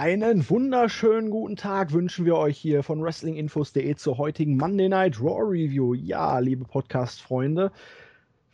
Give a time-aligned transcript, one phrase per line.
[0.00, 5.42] Einen wunderschönen guten Tag wünschen wir euch hier von WrestlingInfos.de zur heutigen Monday Night Raw
[5.42, 5.92] Review.
[5.92, 7.70] Ja, liebe Podcast-Freunde,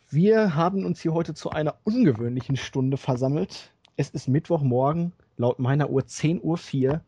[0.09, 3.71] wir haben uns hier heute zu einer ungewöhnlichen Stunde versammelt.
[3.95, 7.01] Es ist Mittwochmorgen, laut meiner Uhr 10.04 Uhr.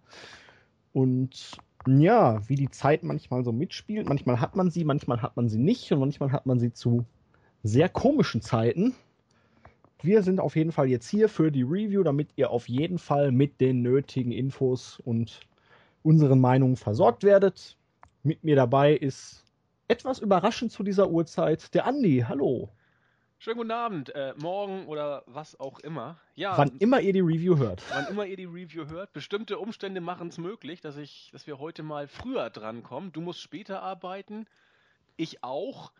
[0.93, 5.49] Und ja, wie die Zeit manchmal so mitspielt, manchmal hat man sie, manchmal hat man
[5.49, 7.03] sie nicht und manchmal hat man sie zu
[7.63, 8.95] sehr komischen Zeiten
[10.01, 13.31] wir sind auf jeden Fall jetzt hier für die Review, damit ihr auf jeden Fall
[13.31, 15.41] mit den nötigen Infos und
[16.03, 17.77] unseren Meinungen versorgt werdet.
[18.23, 19.43] Mit mir dabei ist
[19.87, 22.23] etwas überraschend zu dieser Uhrzeit der Andi.
[22.27, 22.69] Hallo.
[23.41, 26.19] Schönen guten Abend, äh, morgen oder was auch immer.
[26.35, 27.81] Ja, wann immer ihr die Review hört.
[27.89, 29.13] Wann immer ihr die Review hört.
[29.13, 33.13] Bestimmte Umstände machen es möglich, dass ich, dass wir heute mal früher drankommen.
[33.13, 34.45] Du musst später arbeiten,
[35.15, 35.93] ich auch.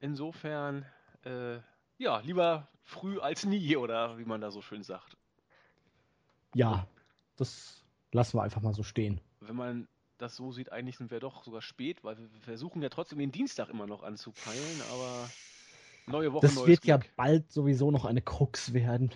[0.00, 0.86] Insofern
[1.24, 1.58] äh,
[1.98, 5.16] ja, lieber früh als nie, oder wie man da so schön sagt.
[6.54, 6.86] Ja,
[7.36, 9.20] das lassen wir einfach mal so stehen.
[9.40, 12.88] Wenn man das so sieht, eigentlich sind wir doch sogar spät, weil wir versuchen ja
[12.88, 15.30] trotzdem den Dienstag immer noch anzupeilen, aber
[16.06, 16.84] neue Woche, Das wird Glück.
[16.84, 19.12] ja bald sowieso noch eine Krux werden.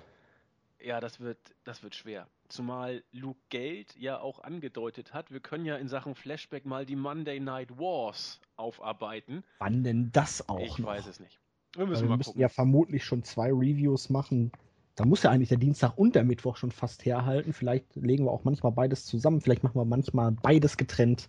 [0.79, 2.29] Ja, das wird, das wird schwer.
[2.49, 6.97] Zumal Luke Geld ja auch angedeutet hat, wir können ja in Sachen Flashback mal die
[6.97, 9.43] Monday Night Wars aufarbeiten.
[9.59, 10.61] Wann denn das auch?
[10.61, 10.89] Ich noch?
[10.89, 11.41] weiß es nicht.
[11.77, 14.53] Wir müssen, wir müssen ja vermutlich schon zwei Reviews machen.
[14.95, 17.53] Da muss ja eigentlich der Dienstag und der Mittwoch schon fast herhalten.
[17.53, 19.41] Vielleicht legen wir auch manchmal beides zusammen.
[19.41, 21.29] Vielleicht machen wir manchmal beides getrennt.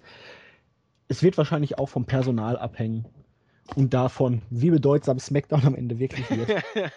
[1.08, 3.05] Es wird wahrscheinlich auch vom Personal abhängen.
[3.75, 6.63] Und davon, wie bedeutsam SmackDown am Ende wirklich wird.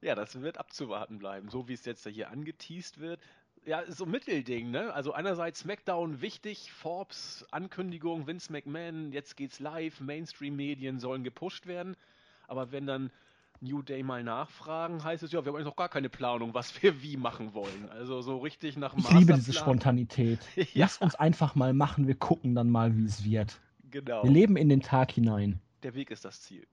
[0.00, 1.48] ja, das wird abzuwarten bleiben.
[1.48, 3.20] So wie es jetzt hier angeteased wird,
[3.64, 4.92] ja, so ein Mittelding, ne?
[4.92, 11.96] Also einerseits SmackDown wichtig, Forbes Ankündigung, Vince McMahon, jetzt geht's live, Mainstream-Medien sollen gepusht werden.
[12.46, 13.10] Aber wenn dann
[13.60, 16.82] New Day mal nachfragen, heißt es ja, wir haben eigentlich noch gar keine Planung, was
[16.82, 17.88] wir wie machen wollen.
[17.90, 20.40] Also so richtig nach Ich liebe diese Spontanität.
[20.56, 20.64] ja.
[20.74, 23.60] Lass uns einfach mal machen, wir gucken dann mal, wie es wird.
[23.90, 24.22] Genau.
[24.22, 25.60] Wir leben in den Tag hinein.
[25.82, 26.66] Der Weg ist das Ziel.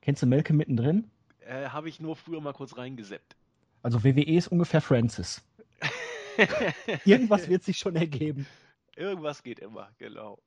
[0.00, 1.10] Kennst du Melke mittendrin?
[1.40, 3.36] Äh, Habe ich nur früher mal kurz reingeseppt.
[3.82, 5.42] Also WWE ist ungefähr Francis.
[7.04, 8.46] Irgendwas wird sich schon ergeben.
[8.96, 10.42] Irgendwas geht immer, genau.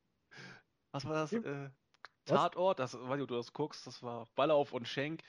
[0.92, 1.34] Was war das?
[1.34, 1.70] Äh,
[2.26, 5.22] Tatort, das weiß ich, ob du das guckst, das war Ballauf und Schenk.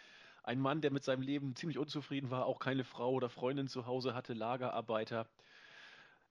[0.42, 3.86] Ein Mann, der mit seinem Leben ziemlich unzufrieden war, auch keine Frau oder Freundin zu
[3.86, 5.26] Hause hatte, Lagerarbeiter.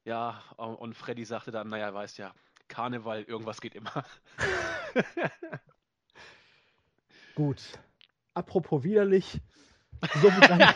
[0.06, 2.34] Ja, und Freddy sagte dann, naja, weißt ja,
[2.68, 4.06] Karneval, irgendwas geht immer.
[7.36, 7.62] Gut.
[8.36, 9.42] Apropos widerlich,
[10.22, 10.74] so dann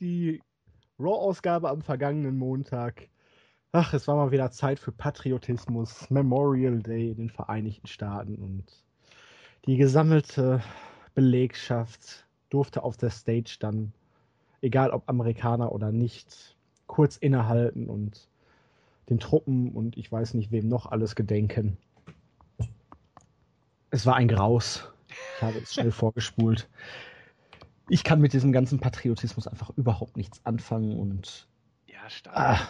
[0.00, 0.42] die
[1.02, 3.08] Raw-Ausgabe am vergangenen Montag.
[3.72, 8.64] Ach, es war mal wieder Zeit für Patriotismus, Memorial Day in den Vereinigten Staaten und
[9.66, 10.62] die gesammelte
[11.14, 13.92] Belegschaft durfte auf der Stage dann,
[14.60, 18.28] egal ob Amerikaner oder nicht, kurz innehalten und
[19.08, 21.78] den Truppen und ich weiß nicht wem noch alles gedenken.
[23.90, 24.88] Es war ein Graus.
[25.36, 26.68] Ich habe es schnell vorgespult
[27.88, 31.48] ich kann mit diesem ganzen Patriotismus einfach überhaupt nichts anfangen und.
[31.86, 32.36] Ja, stark.
[32.36, 32.68] Ah,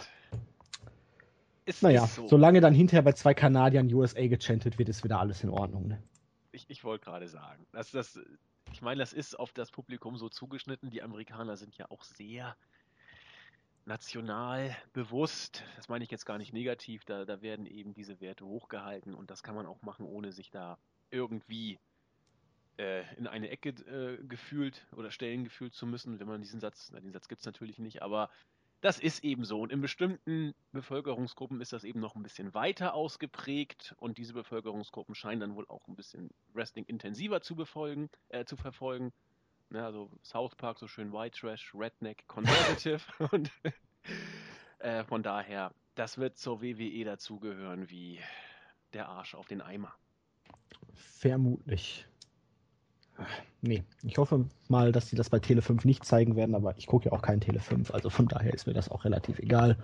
[1.65, 2.27] ist, naja, so.
[2.27, 5.87] solange dann hinterher bei zwei Kanadiern USA gechantet wird, ist wieder alles in Ordnung.
[5.87, 6.03] Ne?
[6.51, 8.19] Ich, ich wollte gerade sagen, dass das,
[8.73, 10.89] ich meine, das ist auf das Publikum so zugeschnitten.
[10.89, 12.55] Die Amerikaner sind ja auch sehr
[13.85, 15.63] national bewusst.
[15.77, 17.05] Das meine ich jetzt gar nicht negativ.
[17.05, 20.51] Da, da werden eben diese Werte hochgehalten und das kann man auch machen, ohne sich
[20.51, 20.77] da
[21.11, 21.79] irgendwie
[22.77, 26.99] in eine Ecke äh, gefühlt oder Stellen gefühlt zu müssen, wenn man diesen Satz, na,
[26.99, 28.29] den Satz gibt es natürlich nicht, aber
[28.83, 29.61] das ist eben so.
[29.61, 35.15] Und in bestimmten Bevölkerungsgruppen ist das eben noch ein bisschen weiter ausgeprägt und diese Bevölkerungsgruppen
[35.15, 39.13] scheinen dann wohl auch ein bisschen Wrestling intensiver zu befolgen, äh, zu verfolgen.
[39.69, 43.01] Ja, also South Park so schön White Trash, Redneck, Conservative
[43.31, 43.49] und
[44.79, 48.19] äh, von daher, das wird zur WWE dazugehören wie
[48.91, 49.93] der Arsch auf den Eimer.
[50.93, 52.05] Vermutlich.
[53.61, 56.85] Nee, ich hoffe mal, dass sie das bei Tele 5 nicht zeigen werden, aber ich
[56.85, 59.77] gucke ja auch kein Tele 5, also von daher ist mir das auch relativ egal.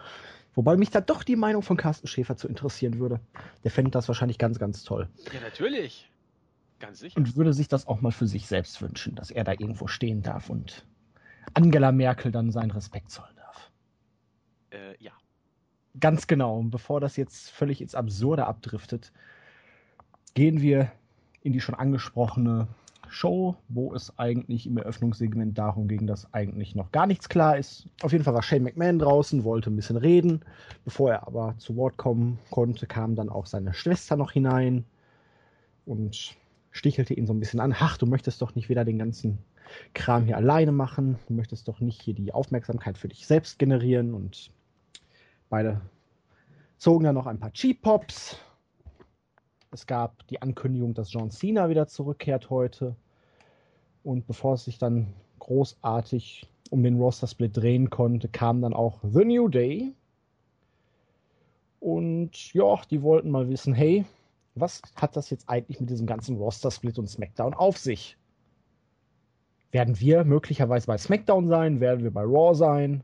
[0.54, 3.22] Wobei mich da doch die Meinung von Carsten Schäfer zu interessieren würde.
[3.64, 5.08] Der fände das wahrscheinlich ganz, ganz toll.
[5.34, 6.10] Ja, natürlich.
[6.80, 7.18] Ganz sicher.
[7.18, 10.22] Und würde sich das auch mal für sich selbst wünschen, dass er da irgendwo stehen
[10.22, 10.86] darf und
[11.54, 13.72] Angela Merkel dann seinen Respekt zollen darf.
[14.72, 15.12] Äh, ja.
[16.00, 16.58] Ganz genau.
[16.58, 19.12] Und bevor das jetzt völlig ins Absurde abdriftet,
[20.34, 20.92] gehen wir
[21.42, 22.68] in die schon angesprochene
[23.10, 27.88] Show, wo es eigentlich im Eröffnungssegment darum ging, dass eigentlich noch gar nichts klar ist.
[28.02, 30.42] Auf jeden Fall war Shane McMahon draußen, wollte ein bisschen reden.
[30.86, 34.86] Bevor er aber zu Wort kommen konnte, kam dann auch seine Schwester noch hinein
[35.86, 36.36] und
[36.72, 37.76] stichelte ihn so ein bisschen an.
[37.78, 39.40] Ach, du möchtest doch nicht wieder den ganzen
[39.94, 41.18] Kram hier alleine machen.
[41.28, 44.14] Du möchtest doch nicht hier die Aufmerksamkeit für dich selbst generieren.
[44.14, 44.52] Und
[45.50, 45.82] beide
[46.78, 48.38] zogen dann noch ein paar Cheap Pops.
[49.72, 52.96] Es gab die Ankündigung, dass John Cena wieder zurückkehrt heute.
[54.04, 59.26] Und bevor es sich dann großartig um den Roster-Split drehen konnte, kam dann auch The
[59.26, 59.94] New Day.
[61.80, 64.06] Und ja, die wollten mal wissen, hey,
[64.56, 68.18] was hat das jetzt eigentlich mit diesem ganzen Roster-Split und SmackDown auf sich?
[69.72, 71.80] Werden wir möglicherweise bei SmackDown sein?
[71.80, 73.04] Werden wir bei Raw sein?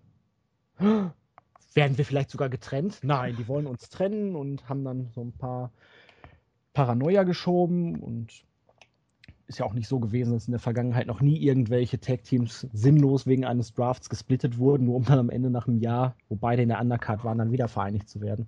[0.79, 2.99] Werden wir vielleicht sogar getrennt?
[3.03, 5.71] Nein, die wollen uns trennen und haben dann so ein paar
[6.75, 8.45] Paranoia geschoben und
[9.47, 13.25] ist ja auch nicht so gewesen, dass in der Vergangenheit noch nie irgendwelche Tag-Teams sinnlos
[13.25, 16.63] wegen eines Drafts gesplittet wurden, nur um dann am Ende nach einem Jahr, wo beide
[16.63, 18.47] in der Undercard waren, dann wieder vereinigt zu werden.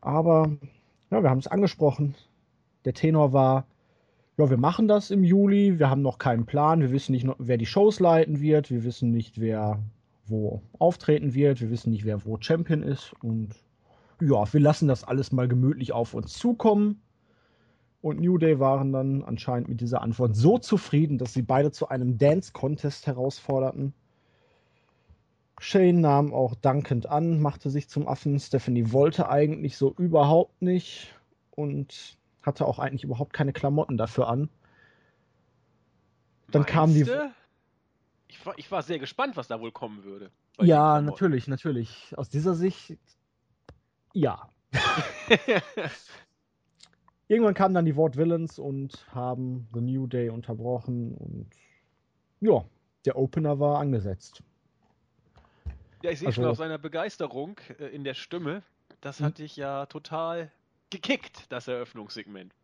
[0.00, 0.50] Aber
[1.10, 2.14] ja, wir haben es angesprochen.
[2.84, 3.66] Der Tenor war,
[4.36, 7.56] ja, wir machen das im Juli, wir haben noch keinen Plan, wir wissen nicht, wer
[7.56, 9.78] die Shows leiten wird, wir wissen nicht, wer
[10.26, 13.54] wo auftreten wird, wir wissen nicht, wer wo Champion ist und
[14.20, 17.00] ja, wir lassen das alles mal gemütlich auf uns zukommen
[18.00, 21.88] und New Day waren dann anscheinend mit dieser Antwort so zufrieden, dass sie beide zu
[21.88, 23.92] einem Dance-Contest herausforderten.
[25.60, 28.38] Shane nahm auch dankend an, machte sich zum Affen.
[28.38, 31.12] Stephanie wollte eigentlich so überhaupt nicht
[31.50, 34.48] und hatte auch eigentlich überhaupt keine Klamotten dafür an.
[36.52, 37.02] Dann kam die.
[38.28, 40.30] Ich war, ich war sehr gespannt, was da wohl kommen würde.
[40.60, 42.14] Ja, natürlich, natürlich.
[42.16, 42.98] Aus dieser Sicht,
[44.12, 44.48] ja.
[47.28, 51.50] Irgendwann kamen dann die Wort Villains und haben The New Day unterbrochen und
[52.40, 52.64] ja,
[53.04, 54.42] der Opener war angesetzt.
[56.02, 58.62] Ja, ich sehe also, schon auf seiner Begeisterung äh, in der Stimme.
[59.00, 59.26] Das hm.
[59.26, 60.50] hat dich ja total
[60.90, 62.54] gekickt, das Eröffnungssegment.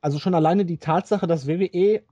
[0.00, 2.02] Also schon alleine die Tatsache, dass WWE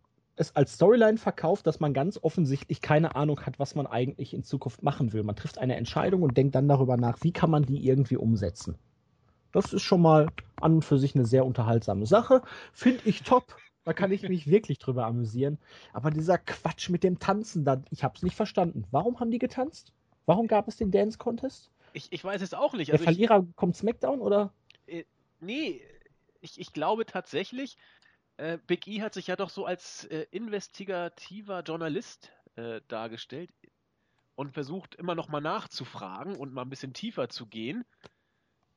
[0.40, 4.42] es als Storyline verkauft, dass man ganz offensichtlich keine Ahnung hat, was man eigentlich in
[4.42, 5.22] Zukunft machen will.
[5.22, 8.78] Man trifft eine Entscheidung und denkt dann darüber nach, wie kann man die irgendwie umsetzen.
[9.52, 10.28] Das ist schon mal
[10.60, 12.42] an und für sich eine sehr unterhaltsame Sache.
[12.72, 13.56] Finde ich top.
[13.84, 15.58] Da kann ich mich wirklich drüber amüsieren.
[15.92, 18.84] Aber dieser Quatsch mit dem Tanzen, da, ich habe es nicht verstanden.
[18.90, 19.92] Warum haben die getanzt?
[20.26, 21.70] Warum gab es den Dance Contest?
[21.92, 22.88] Ich, ich weiß es auch nicht.
[22.88, 24.52] Der also Verlierer ich, kommt SmackDown oder?
[24.86, 25.04] Äh,
[25.40, 25.80] nee,
[26.40, 27.76] ich, ich glaube tatsächlich,
[28.40, 33.50] äh, Big E hat sich ja doch so als äh, investigativer Journalist äh, dargestellt
[34.34, 37.84] und versucht immer noch mal nachzufragen und mal ein bisschen tiefer zu gehen.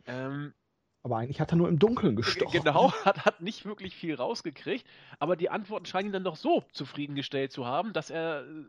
[0.05, 0.53] Ähm,
[1.01, 2.63] aber eigentlich hat er nur im Dunkeln gestochen.
[2.63, 4.85] Genau, hat, hat nicht wirklich viel rausgekriegt.
[5.19, 8.63] Aber die Antworten scheinen ihn dann doch so zufriedengestellt zu haben, dass er äh,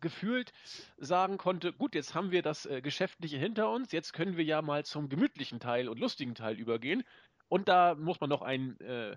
[0.00, 0.52] gefühlt
[0.98, 4.62] sagen konnte, gut, jetzt haben wir das äh, Geschäftliche hinter uns, jetzt können wir ja
[4.62, 7.02] mal zum gemütlichen Teil und lustigen Teil übergehen.
[7.48, 9.16] Und da muss man noch einen äh,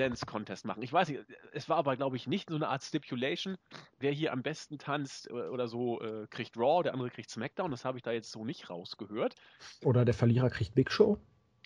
[0.00, 0.82] Dance-Contest machen.
[0.82, 1.20] Ich weiß nicht,
[1.52, 3.56] es war aber, glaube ich, nicht so eine Art Stipulation,
[3.98, 7.70] wer hier am besten tanzt äh, oder so, äh, kriegt Raw, der andere kriegt SmackDown.
[7.70, 9.34] Das habe ich da jetzt so nicht rausgehört.
[9.84, 11.18] Oder der Verlierer kriegt Big Show.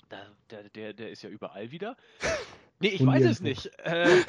[0.08, 1.96] Da, der, der, der ist ja überall wieder.
[2.80, 3.70] Nee, ich weiß es nicht.
[3.78, 4.24] Äh,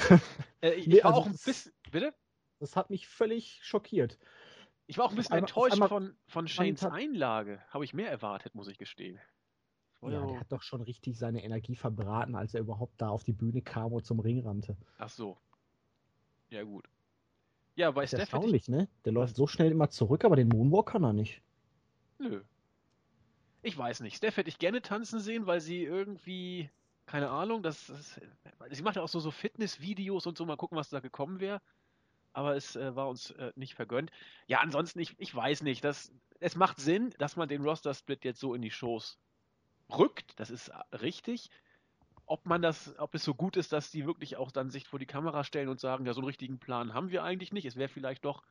[0.62, 1.74] äh, ich, nee, war also auch ein bisschen.
[1.92, 2.13] Bitte?
[2.60, 4.19] Das hat mich völlig schockiert.
[4.86, 7.60] Ich war auch ein bisschen einmal, enttäuscht von, von Shanes Einlage.
[7.69, 9.19] Habe ich mehr erwartet, muss ich gestehen.
[10.01, 13.34] Ja, der hat doch schon richtig seine Energie verbraten, als er überhaupt da auf die
[13.34, 14.77] Bühne kam und zum Ring rannte.
[15.00, 15.38] Ach so.
[16.50, 16.88] Ja, gut.
[17.75, 18.70] Ja, bei ist Steph erstaunlich, ich...
[18.70, 18.88] ne?
[19.03, 21.41] Der läuft so schnell immer zurück, aber den Moonwalk kann er nicht.
[22.20, 22.43] Nö.
[23.63, 24.15] Ich weiß nicht.
[24.15, 26.70] Steph hätte ich gerne tanzen sehen, weil sie irgendwie,
[27.08, 28.22] keine Ahnung, das, das
[28.70, 31.62] sie macht ja auch so, so Fitnessvideos und so, mal gucken, was da gekommen wäre.
[32.31, 34.12] Aber es äh, war uns äh, nicht vergönnt.
[34.46, 35.84] Ja, ansonsten, ich, ich weiß nicht.
[35.84, 39.17] Das, es macht Sinn, dass man den Roster-Split jetzt so in die Shows
[39.89, 40.39] rückt.
[40.39, 41.50] Das ist äh, richtig.
[42.25, 45.00] Ob man das, ob es so gut ist, dass die wirklich auch dann sich vor
[45.00, 47.65] die Kamera stellen und sagen, ja, so einen richtigen Plan haben wir eigentlich nicht.
[47.65, 48.44] Es wäre vielleicht doch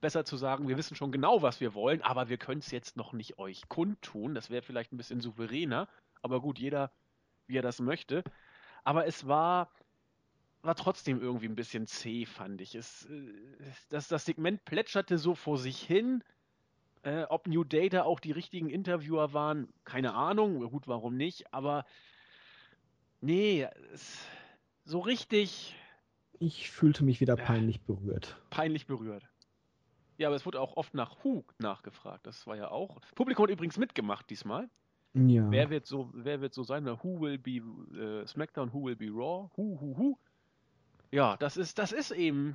[0.00, 2.96] besser zu sagen, wir wissen schon genau, was wir wollen, aber wir können es jetzt
[2.96, 4.34] noch nicht euch kundtun.
[4.34, 5.88] Das wäre vielleicht ein bisschen souveräner,
[6.22, 6.92] aber gut, jeder,
[7.46, 8.22] wie er das möchte.
[8.84, 9.72] Aber es war,
[10.62, 12.74] war trotzdem irgendwie ein bisschen zäh, fand ich.
[12.74, 13.34] Es, äh,
[13.88, 16.22] das, das Segment plätscherte so vor sich hin.
[17.02, 20.68] Äh, ob New Data auch die richtigen Interviewer waren, keine Ahnung.
[20.70, 21.52] Gut, warum nicht?
[21.52, 21.84] Aber
[23.20, 24.18] nee, es,
[24.84, 25.74] so richtig.
[26.38, 28.36] Ich fühlte mich wieder peinlich berührt.
[28.50, 29.28] Peinlich berührt.
[30.18, 32.26] Ja, aber es wurde auch oft nach Who nachgefragt.
[32.26, 33.00] Das war ja auch.
[33.14, 34.68] Publikum hat übrigens mitgemacht diesmal.
[35.14, 35.50] Ja.
[35.50, 36.86] Wer wird so, wer wird so sein?
[36.86, 37.60] Who will be
[37.96, 39.48] äh, SmackDown, who will be Raw?
[39.56, 40.18] Who, who, who?
[41.10, 42.54] Ja, das ist, das ist eben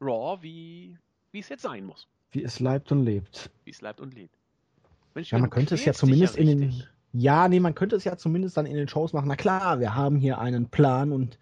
[0.00, 0.98] Raw, wie,
[1.32, 2.08] wie es jetzt sein muss.
[2.34, 3.50] Wie es leibt und lebt.
[3.64, 4.34] Wie es leibt und lebt.
[5.14, 6.82] Mensch, ja, man könnte es ja zumindest ja in den.
[7.12, 9.28] Ja, nee, man könnte es ja zumindest dann in den Shows machen.
[9.28, 11.38] Na klar, wir haben hier einen Plan und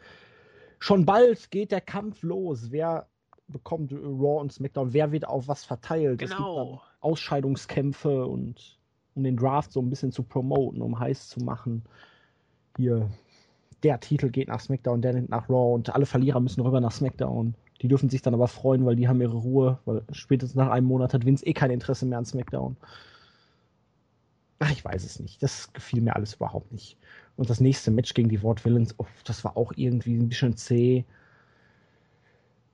[0.79, 2.71] schon bald geht der Kampf los.
[2.71, 3.07] Wer
[3.49, 6.19] bekommt Raw und SmackDown, wer wird auf was verteilt.
[6.19, 6.83] Genau.
[7.01, 8.79] Ausscheidungskämpfe und
[9.15, 11.83] um den Draft so ein bisschen zu promoten, um heiß zu machen.
[12.77, 13.09] Hier,
[13.83, 17.55] der Titel geht nach SmackDown, der nach Raw und alle Verlierer müssen rüber nach SmackDown.
[17.83, 20.87] Die dürfen sich dann aber freuen, weil die haben ihre Ruhe, weil spätestens nach einem
[20.87, 22.77] Monat hat Vince eh kein Interesse mehr an SmackDown.
[24.61, 25.43] Ach, ich weiß es nicht.
[25.43, 26.97] Das gefiel mir alles überhaupt nicht.
[27.37, 30.57] Und das nächste Match gegen die Ward Villains, oh, das war auch irgendwie ein bisschen
[30.57, 31.05] zäh.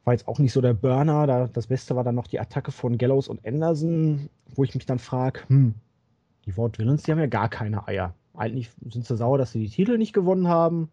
[0.05, 1.27] War jetzt auch nicht so der Burner.
[1.27, 4.85] Da, das Beste war dann noch die Attacke von Gallows und Anderson, wo ich mich
[4.85, 5.75] dann frage, hm,
[6.45, 8.15] die Ward Villains, die haben ja gar keine Eier.
[8.35, 10.91] Eigentlich sind sie sauer, dass sie die Titel nicht gewonnen haben.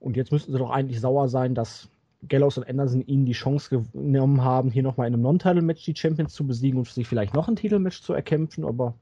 [0.00, 1.88] Und jetzt müssten sie doch eigentlich sauer sein, dass
[2.28, 6.34] Gallows und Anderson ihnen die Chance genommen haben, hier nochmal in einem Non-Title-Match die Champions
[6.34, 8.64] zu besiegen und sich vielleicht noch ein Titelmatch zu erkämpfen.
[8.64, 8.94] Aber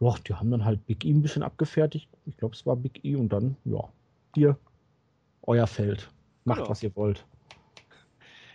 [0.00, 2.08] ja, die haben dann halt Big E ein bisschen abgefertigt.
[2.26, 3.88] Ich glaube, es war Big E und dann, ja,
[4.34, 4.56] hier,
[5.42, 6.10] euer Feld.
[6.44, 6.68] Macht, ja.
[6.68, 7.24] was ihr wollt.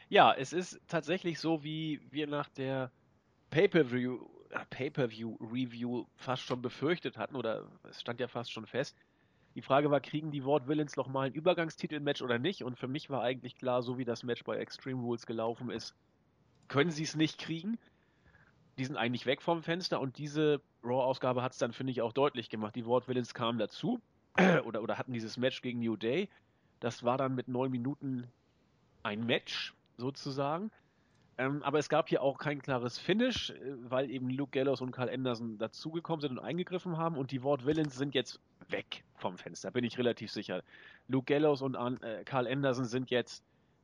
[0.10, 2.92] Ja, es ist tatsächlich so, wie wir nach der
[3.52, 8.96] Pay-Per-View äh, Pay-Per-View-Review fast schon befürchtet hatten, oder es stand ja fast schon fest.
[9.56, 12.64] Die Frage war, kriegen die Ward Villains noch mal ein Übergangstitel-Match oder nicht?
[12.64, 15.96] Und für mich war eigentlich klar, so wie das Match bei Extreme Rules gelaufen ist,
[16.68, 17.78] können sie es nicht kriegen.
[18.78, 22.12] Die sind eigentlich weg vom Fenster und diese Raw-Ausgabe hat es dann, finde ich, auch
[22.12, 22.76] deutlich gemacht.
[22.76, 24.02] Die Ward Villains kamen dazu
[24.66, 26.30] oder, oder hatten dieses Match gegen New Day.
[26.82, 28.28] Das war dann mit neun Minuten
[29.04, 30.70] ein Match sozusagen.
[31.38, 33.56] Ähm, aber es gab hier auch kein klares Finish, äh,
[33.90, 37.66] weil eben Luke Gallows und Carl Anderson dazugekommen sind und eingegriffen haben und die Ward
[37.66, 40.64] Villains sind jetzt weg vom Fenster, bin ich relativ sicher.
[41.08, 43.44] Luke Gallows und äh, Carl Anderson sind jetzt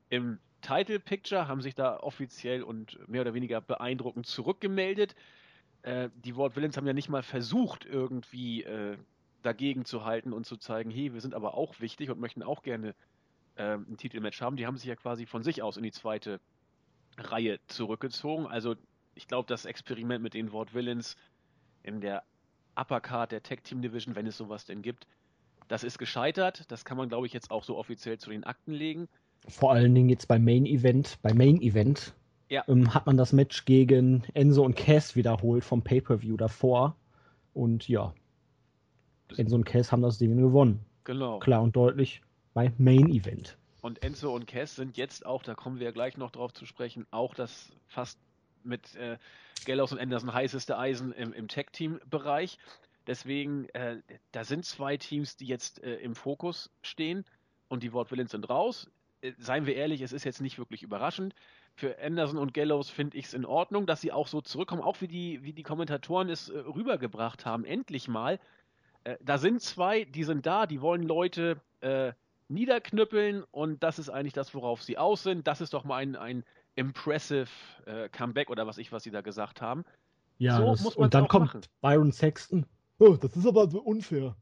[0.09, 5.15] im Title Picture, haben sich da offiziell und mehr oder weniger beeindruckend zurückgemeldet.
[5.81, 8.97] Äh, die Ward Villains haben ja nicht mal versucht, irgendwie äh,
[9.41, 12.61] dagegen zu halten und zu zeigen, hey, wir sind aber auch wichtig und möchten auch
[12.61, 12.93] gerne
[13.55, 14.55] äh, ein Titelmatch haben.
[14.55, 16.39] Die haben sich ja quasi von sich aus in die zweite
[17.17, 18.45] Reihe zurückgezogen.
[18.45, 18.75] Also
[19.15, 21.17] ich glaube, das Experiment mit den Wort Villains
[21.83, 22.23] in der
[22.75, 25.07] Uppercard der Tag Team Division, wenn es sowas denn gibt,
[25.67, 26.69] das ist gescheitert.
[26.69, 29.07] Das kann man, glaube ich, jetzt auch so offiziell zu den Akten legen.
[29.47, 32.13] Vor allen Dingen jetzt beim Main Event, beim Main Event
[32.49, 32.63] ja.
[32.67, 36.95] ähm, hat man das Match gegen Enzo und Cass wiederholt vom Pay-Per-View davor.
[37.53, 38.13] Und ja,
[39.37, 40.85] Enzo und Cass haben das Ding gewonnen.
[41.05, 41.39] Genau.
[41.39, 42.21] Klar und deutlich
[42.53, 43.57] bei Main Event.
[43.81, 46.65] Und Enzo und Cass sind jetzt auch, da kommen wir ja gleich noch drauf zu
[46.65, 48.19] sprechen, auch das fast
[48.63, 49.17] mit äh,
[49.65, 52.57] Gallows und Anderson heißeste Eisen im, im Tag-Team-Bereich.
[53.07, 53.97] Deswegen, äh,
[54.31, 57.25] da sind zwei Teams, die jetzt äh, im Fokus stehen
[57.67, 58.89] und die Wort Villains sind raus.
[59.21, 61.33] Äh, seien wir ehrlich, es ist jetzt nicht wirklich überraschend.
[61.75, 65.01] Für Anderson und Gallows finde ich es in Ordnung, dass sie auch so zurückkommen, auch
[65.01, 67.65] wie die, wie die Kommentatoren es äh, rübergebracht haben.
[67.65, 68.39] Endlich mal.
[69.03, 71.61] Äh, da sind zwei, die sind da, die wollen Leute
[72.47, 75.47] niederknüppeln und das ist eigentlich das, worauf sie aus sind.
[75.47, 76.43] Das ist doch mal ein, ein
[76.75, 77.47] impressive
[77.85, 79.83] äh, Comeback oder was ich, was sie da gesagt haben.
[80.37, 81.61] Ja, so das, und dann kommt machen.
[81.81, 82.65] Byron Sexton.
[82.99, 84.35] Oh, das ist aber so unfair.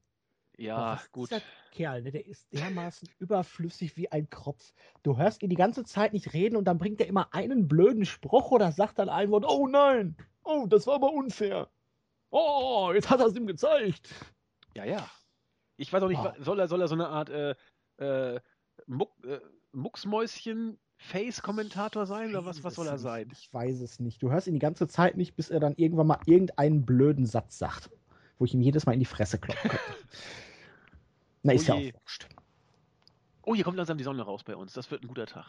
[0.58, 1.32] Ja, Was gut.
[1.32, 2.12] Dieser Kerl, ne?
[2.12, 4.74] der ist dermaßen überflüssig wie ein Kropf.
[5.04, 8.06] Du hörst ihn die ganze Zeit nicht reden und dann bringt er immer einen blöden
[8.06, 11.70] Spruch oder sagt dann ein Wort, oh nein, oh, das war aber unfair.
[12.30, 14.14] Oh, jetzt hat er es ihm gezeigt.
[14.76, 15.10] Ja, ja.
[15.78, 16.34] Ich weiß auch nicht, oh.
[16.40, 17.56] soll, er, soll er so eine Art äh,
[17.98, 18.42] äh,
[18.86, 19.40] Muck, äh,
[21.00, 23.02] Mucksmäuschen-Face-Kommentator sein oder was, was soll er nicht.
[23.02, 23.28] sein?
[23.32, 24.22] Ich weiß es nicht.
[24.22, 27.58] Du hörst ihn die ganze Zeit nicht, bis er dann irgendwann mal irgendeinen blöden Satz
[27.58, 27.90] sagt,
[28.38, 29.86] wo ich ihm jedes Mal in die Fresse kloppen könnte.
[31.44, 32.28] Na, ist oh ja auch wurscht.
[33.44, 34.74] Oh, hier kommt langsam die Sonne raus bei uns.
[34.74, 35.46] Das wird ein guter Tag.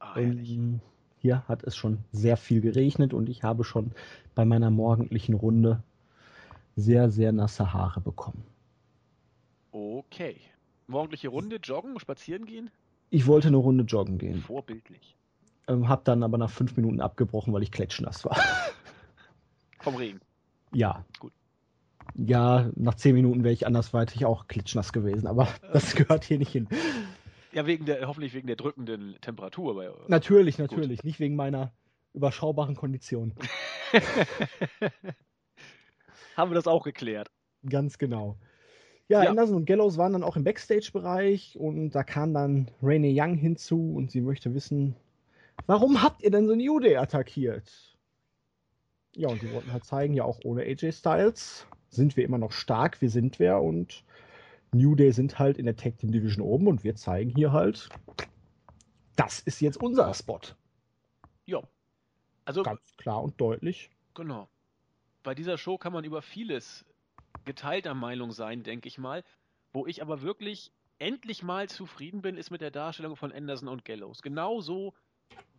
[0.00, 0.80] Ah, ähm,
[1.18, 3.92] hier hat es schon sehr viel geregnet und ich habe schon
[4.34, 5.82] bei meiner morgendlichen Runde
[6.76, 8.44] sehr, sehr nasse Haare bekommen.
[9.72, 10.40] Okay.
[10.86, 12.70] Morgendliche Runde, joggen, spazieren gehen?
[13.10, 14.40] Ich wollte eine Runde joggen gehen.
[14.40, 15.16] Vorbildlich.
[15.66, 18.38] Ähm, hab dann aber nach fünf Minuten abgebrochen, weil ich klatschnass war.
[19.80, 20.20] Vom Regen?
[20.72, 21.04] Ja.
[21.18, 21.32] Gut.
[22.14, 26.52] Ja, nach zehn Minuten wäre ich andersweitig auch klitschnass gewesen, aber das gehört hier nicht
[26.52, 26.68] hin.
[27.52, 29.74] Ja, wegen der, hoffentlich wegen der drückenden Temperatur.
[29.74, 30.98] Bei, natürlich, natürlich.
[30.98, 31.04] Gut.
[31.04, 31.72] Nicht wegen meiner
[32.14, 33.34] überschaubaren Kondition.
[36.36, 37.30] Haben wir das auch geklärt.
[37.68, 38.38] Ganz genau.
[39.08, 43.18] Ja, ja, Anderson und Gallows waren dann auch im Backstage-Bereich und da kam dann Rainy
[43.18, 44.94] Young hinzu und sie möchte wissen,
[45.66, 47.96] warum habt ihr denn so New Day attackiert?
[49.16, 52.52] Ja, und die wollten halt zeigen, ja auch ohne AJ Styles sind wir immer noch
[52.52, 54.04] stark, wir sind wer und
[54.72, 57.88] New Day sind halt in der Tag Team Division oben und wir zeigen hier halt,
[59.16, 60.40] das ist jetzt unser Spot.
[61.46, 61.62] Ja.
[62.44, 63.90] Also ganz klar und deutlich.
[64.14, 64.48] Genau.
[65.22, 66.84] Bei dieser Show kann man über vieles
[67.44, 69.24] geteilter Meinung sein, denke ich mal.
[69.72, 73.84] Wo ich aber wirklich endlich mal zufrieden bin, ist mit der Darstellung von Anderson und
[73.84, 74.22] Gallows.
[74.22, 74.94] Genau so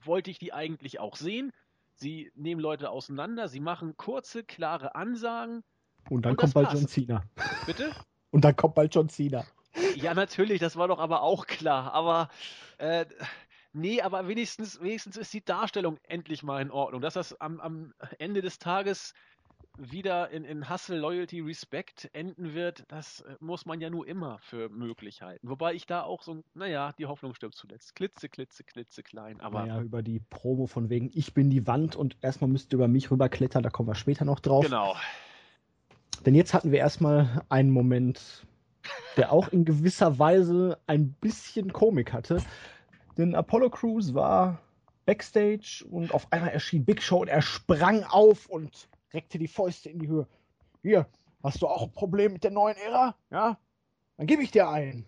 [0.03, 1.51] wollte ich die eigentlich auch sehen.
[1.93, 5.63] Sie nehmen Leute auseinander, sie machen kurze, klare Ansagen.
[6.09, 7.24] Und dann und kommt bald John Cena.
[7.65, 7.91] Bitte?
[8.31, 9.43] Und dann kommt bald John Cena.
[9.95, 11.93] Ja, natürlich, das war doch aber auch klar.
[11.93, 12.29] Aber
[12.77, 13.05] äh,
[13.74, 17.01] nee, aber wenigstens, wenigstens ist die Darstellung endlich mal in Ordnung.
[17.01, 19.15] Dass das am, am Ende des Tages
[19.79, 24.39] wieder in, in Hustle, Loyalty, Respect enden wird, das äh, muss man ja nur immer
[24.39, 25.50] für möglich halten.
[25.50, 27.95] Wobei ich da auch so, naja, die Hoffnung stirbt zuletzt.
[27.95, 29.39] Klitze, klitze, klitze klein.
[29.39, 32.75] Aber naja, über die Promo von wegen, ich bin die Wand und erstmal müsst ihr
[32.75, 34.65] über mich rüberklettern, da kommen wir später noch drauf.
[34.65, 34.95] Genau.
[36.25, 38.45] Denn jetzt hatten wir erstmal einen Moment,
[39.17, 42.43] der auch in gewisser Weise ein bisschen Komik hatte.
[43.17, 44.59] Denn Apollo Crews war
[45.05, 49.89] Backstage und auf einmal erschien Big Show und er sprang auf und reckte die Fäuste
[49.89, 50.28] in die Höhe.
[50.82, 51.08] Hier,
[51.44, 53.16] hast du auch ein Problem mit der neuen Ära?
[53.32, 53.58] Ja?
[54.18, 55.06] Dann gebe ich dir einen.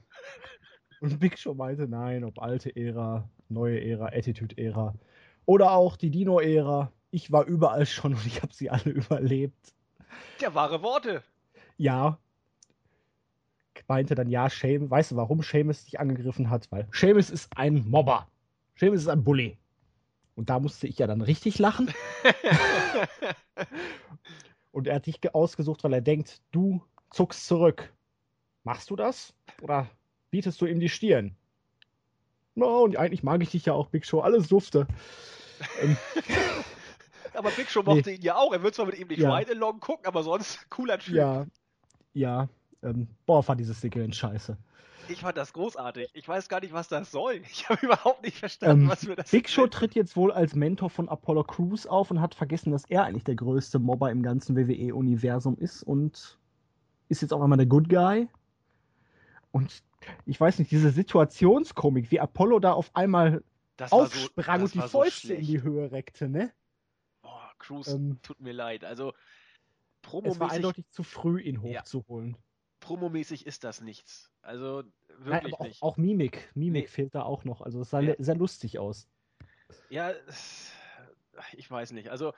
[1.02, 4.94] Und Big Show meinte, nein, ob alte Ära, neue Ära, Attitude-Ära
[5.46, 6.92] oder auch die Dino-Ära.
[7.10, 9.74] Ich war überall schon und ich habe sie alle überlebt.
[10.40, 11.24] Ja, wahre Worte.
[11.78, 12.18] Ja.
[13.88, 16.72] Meinte dann, ja, Shame, weißt du, warum Seamus dich angegriffen hat?
[16.72, 18.28] Weil Seamus ist ein Mobber.
[18.78, 19.58] Seamus ist ein Bully.
[20.36, 21.94] Und da musste ich ja dann richtig lachen.
[24.72, 27.94] und er hat dich ausgesucht, weil er denkt, du zuckst zurück.
[28.64, 29.34] Machst du das?
[29.62, 29.90] Oder
[30.30, 31.36] bietest du ihm die Stirn?
[32.56, 34.22] No, und eigentlich mag ich dich ja auch, Big Show.
[34.22, 34.88] Alles dufte.
[35.82, 35.98] Ähm,
[37.34, 38.18] aber Big Show mochte nee.
[38.18, 38.54] ihn ja auch.
[38.54, 39.36] Er wird zwar mit ihm nicht ja.
[39.36, 41.16] Ride Along gucken, aber sonst cooler Typ.
[41.16, 41.46] Ja,
[42.14, 42.50] ja.
[42.84, 44.58] Ähm, boah, war dieses Segment scheiße.
[45.08, 46.10] Ich fand das großartig.
[46.14, 47.42] Ich weiß gar nicht, was das soll.
[47.52, 50.56] Ich habe überhaupt nicht verstanden, ähm, was wir das Big Show tritt jetzt wohl als
[50.56, 54.24] Mentor von Apollo Crews auf und hat vergessen, dass er eigentlich der größte Mobber im
[54.24, 56.38] ganzen WWE-Universum ist und
[57.10, 58.28] ist jetzt auch einmal der Good Guy.
[59.52, 59.84] Und
[60.26, 63.44] ich weiß nicht, diese Situationskomik, wie Apollo da auf einmal
[63.90, 66.52] aufsprang so, und die Fäuste so in die Höhe reckte, ne?
[67.22, 68.86] Boah, Cruz, ähm, tut mir leid.
[68.86, 69.14] Also,
[70.02, 70.36] promomäßig.
[70.36, 72.32] Es war eindeutig zu früh, ihn hochzuholen.
[72.32, 72.38] Ja.
[72.82, 74.30] Promomäßig ist das nichts.
[74.42, 74.84] Also
[75.20, 75.82] wirklich Nein, auch, nicht.
[75.82, 76.52] Auch Mimik.
[76.56, 76.88] Mimik nee.
[76.88, 77.62] fehlt da auch noch.
[77.62, 78.16] Also es sah ja.
[78.18, 79.08] sehr lustig aus.
[79.90, 80.12] Ja,
[81.54, 82.10] ich weiß nicht.
[82.10, 82.34] Also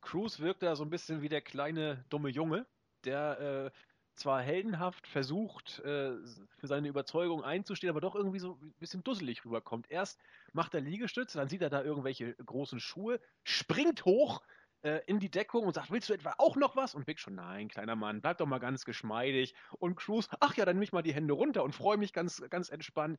[0.00, 2.66] Cruz wirkt da so ein bisschen wie der kleine dumme Junge,
[3.04, 3.70] der äh,
[4.14, 6.16] zwar heldenhaft versucht, äh,
[6.58, 9.90] für seine Überzeugung einzustehen, aber doch irgendwie so ein bisschen dusselig rüberkommt.
[9.90, 10.20] Erst
[10.52, 14.42] macht er Liegestütze, dann sieht er da irgendwelche großen Schuhe, springt hoch,
[14.82, 16.94] äh, in die Deckung und sagt, willst du etwa auch noch was?
[16.94, 19.54] Und Big schon, nein, kleiner Mann, bleib doch mal ganz geschmeidig.
[19.78, 22.42] Und Cruz, ach ja, dann nehme ich mal die Hände runter und freue mich ganz,
[22.50, 23.18] ganz entspannt.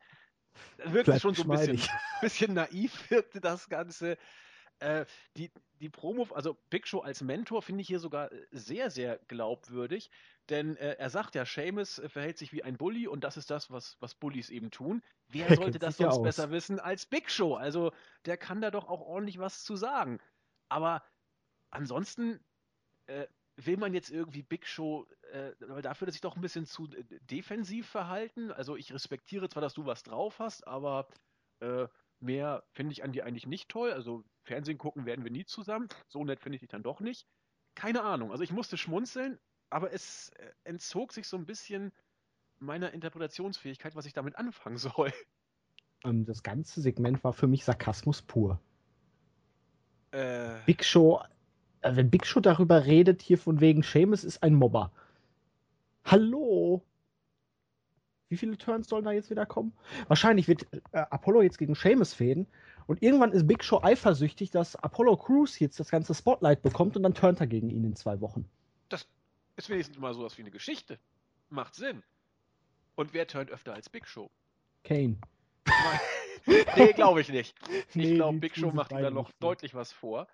[0.78, 1.80] Wirkte schon so ein bisschen,
[2.22, 4.18] bisschen naiv, wirkte das Ganze.
[4.80, 9.20] Äh, die, die Promo, also Big Show als Mentor finde ich hier sogar sehr, sehr
[9.28, 10.10] glaubwürdig,
[10.48, 13.52] denn äh, er sagt ja, Seamus äh, verhält sich wie ein Bully und das ist
[13.52, 15.04] das, was, was Bullies eben tun.
[15.28, 17.56] Wer sollte das sonst besser wissen als Big Show?
[17.56, 17.92] Also
[18.26, 20.20] der kann da doch auch ordentlich was zu sagen.
[20.70, 21.04] Aber
[21.72, 22.40] ansonsten
[23.08, 25.52] äh, will man jetzt irgendwie Big Show, äh,
[25.82, 28.52] dafür, dass ich doch ein bisschen zu äh, defensiv verhalten.
[28.52, 31.08] Also ich respektiere zwar, dass du was drauf hast, aber
[31.60, 31.88] äh,
[32.20, 33.92] mehr finde ich an dir eigentlich nicht toll.
[33.92, 35.88] Also Fernsehen gucken werden wir nie zusammen.
[36.08, 37.28] So nett finde ich dich dann doch nicht.
[37.76, 38.32] Keine Ahnung.
[38.32, 41.92] Also ich musste schmunzeln, aber es äh, entzog sich so ein bisschen
[42.60, 45.14] meiner Interpretationsfähigkeit, was ich damit anfangen soll.
[46.04, 48.60] Ähm, das ganze Segment war für mich Sarkasmus pur.
[50.12, 51.22] Äh, Big Show
[51.82, 54.92] wenn Big Show darüber redet, hier von wegen Seamus ist ein Mobber.
[56.06, 56.84] Hallo?
[58.30, 59.74] Wie viele Turns sollen da jetzt wieder kommen?
[60.08, 62.48] Wahrscheinlich wird äh, Apollo jetzt gegen Seamus fäden
[62.86, 67.04] und irgendwann ist Big Show eifersüchtig, dass Apollo Crews jetzt das ganze Spotlight bekommt und
[67.04, 68.48] dann turnt er gegen ihn in zwei Wochen.
[68.90, 69.08] Das
[69.56, 71.00] ist wenigstens mal sowas wie eine Geschichte.
[71.50, 72.04] Macht Sinn.
[72.96, 74.30] Und wer turnt öfter als Big Show?
[74.84, 75.18] Kane.
[76.46, 77.56] nee, glaube ich nicht.
[77.90, 80.28] Ich nee, glaube, Big Show macht ihm da noch deutlich was vor.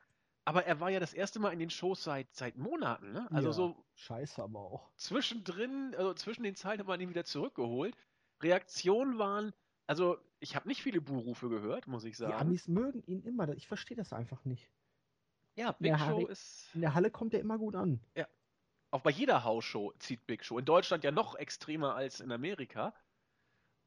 [0.47, 3.27] Aber er war ja das erste Mal in den Shows seit, seit Monaten, ne?
[3.31, 3.85] Also ja, so.
[3.95, 4.91] Scheiße, aber auch.
[4.95, 7.95] Zwischendrin, also zwischen den Zeiten hat man ihn wieder zurückgeholt.
[8.41, 9.53] Reaktionen waren,
[9.87, 12.33] also ich habe nicht viele Buhrufe gehört, muss ich sagen.
[12.33, 14.69] Die Amis mögen ihn immer, ich verstehe das einfach nicht.
[15.55, 16.69] Ja, Big Show Halle, ist.
[16.75, 17.99] In der Halle kommt er immer gut an.
[18.13, 18.27] Ja.
[18.91, 20.59] Auch bei jeder Hausshow zieht Big Show.
[20.59, 22.93] In Deutschland ja noch extremer als in Amerika.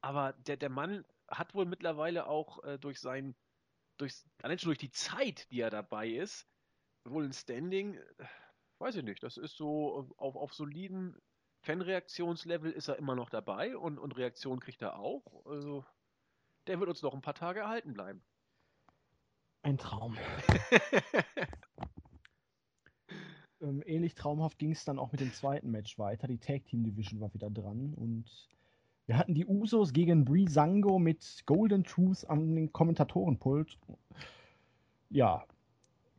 [0.01, 3.35] Aber der, der Mann hat wohl mittlerweile auch äh, durch sein
[3.99, 6.47] durch, allein schon durch die Zeit, die er dabei ist,
[7.09, 7.97] wohl ein Standing,
[8.79, 11.15] weiß ich nicht, das ist so auf, auf soliden
[11.61, 15.45] Fanreaktionslevel ist er immer noch dabei und, und Reaktion kriegt er auch.
[15.45, 15.85] Also
[16.67, 18.21] der wird uns noch ein paar Tage erhalten bleiben.
[19.61, 20.17] Ein Traum.
[23.61, 26.27] ähm, ähnlich traumhaft ging es dann auch mit dem zweiten Match weiter.
[26.27, 28.25] Die Tag Team Division war wieder dran und
[29.05, 33.77] Wir hatten die Usos gegen Breezango mit Golden Truth an den Kommentatorenpult.
[35.09, 35.45] Ja,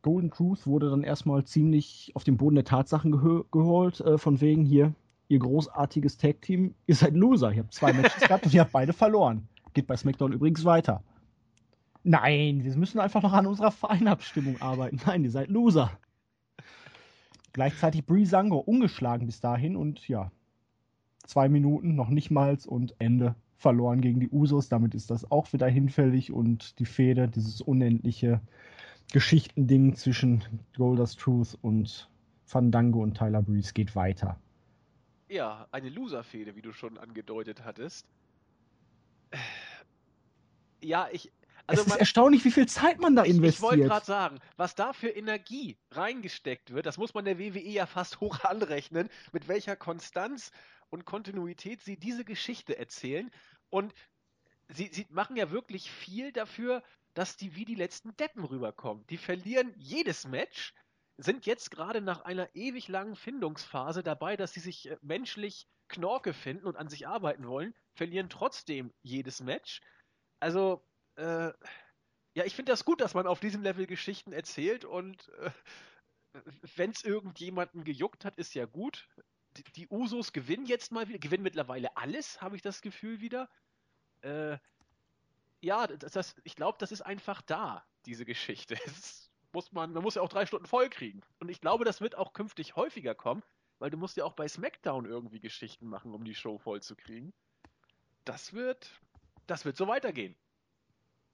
[0.01, 4.41] Golden Truth wurde dann erstmal ziemlich auf den Boden der Tatsachen geh geholt, äh, von
[4.41, 4.93] wegen hier,
[5.27, 7.51] ihr großartiges Tag-Team, ihr seid Loser.
[7.51, 9.47] Ihr habt zwei Matches gehabt und ihr habt beide verloren.
[9.73, 11.03] Geht bei SmackDown übrigens weiter.
[12.03, 14.99] Nein, wir müssen einfach noch an unserer Feinabstimmung arbeiten.
[15.05, 15.91] Nein, ihr seid Loser.
[17.53, 20.31] Gleichzeitig Breezango ungeschlagen bis dahin und ja,
[21.25, 24.67] zwei Minuten, noch nicht mal und Ende verloren gegen die Usos.
[24.67, 28.41] Damit ist das auch wieder hinfällig und die Fehde, dieses unendliche
[29.11, 30.43] Geschichtending zwischen
[30.75, 32.09] Golders Truth und
[32.45, 34.39] Fandango und Tyler Breeze geht weiter.
[35.29, 38.05] Ja, eine Loser-Fehde, wie du schon angedeutet hattest.
[40.81, 41.31] Ja, ich.
[41.67, 43.53] Also es ist man, erstaunlich, wie viel Zeit man da investiert.
[43.53, 47.59] Ich wollte gerade sagen, was da für Energie reingesteckt wird, das muss man der WWE
[47.59, 50.51] ja fast hoch anrechnen, mit welcher Konstanz
[50.89, 53.31] und Kontinuität sie diese Geschichte erzählen.
[53.69, 53.93] Und
[54.67, 59.05] sie, sie machen ja wirklich viel dafür, dass die wie die letzten Deppen rüberkommen.
[59.07, 60.73] Die verlieren jedes Match,
[61.17, 66.33] sind jetzt gerade nach einer ewig langen Findungsphase dabei, dass sie sich äh, menschlich Knorke
[66.33, 69.81] finden und an sich arbeiten wollen, verlieren trotzdem jedes Match.
[70.39, 70.83] Also,
[71.17, 71.51] äh,
[72.33, 75.51] ja, ich finde das gut, dass man auf diesem Level Geschichten erzählt und äh,
[76.75, 79.07] wenn es irgendjemanden gejuckt hat, ist ja gut
[79.57, 83.49] die, die Usos gewinnen jetzt mal wieder, gewinnen mittlerweile alles, habe ich das Gefühl wieder.
[84.21, 84.57] Äh,
[85.61, 88.75] ja, das, das, ich glaube, das ist einfach da, diese Geschichte.
[88.85, 91.19] Das muss man, man muss ja auch drei Stunden voll kriegen.
[91.39, 93.43] Und ich glaube, das wird auch künftig häufiger kommen,
[93.79, 96.95] weil du musst ja auch bei SmackDown irgendwie Geschichten machen, um die Show voll zu
[96.95, 97.33] kriegen.
[98.23, 99.01] Das wird,
[99.47, 100.35] das wird so weitergehen.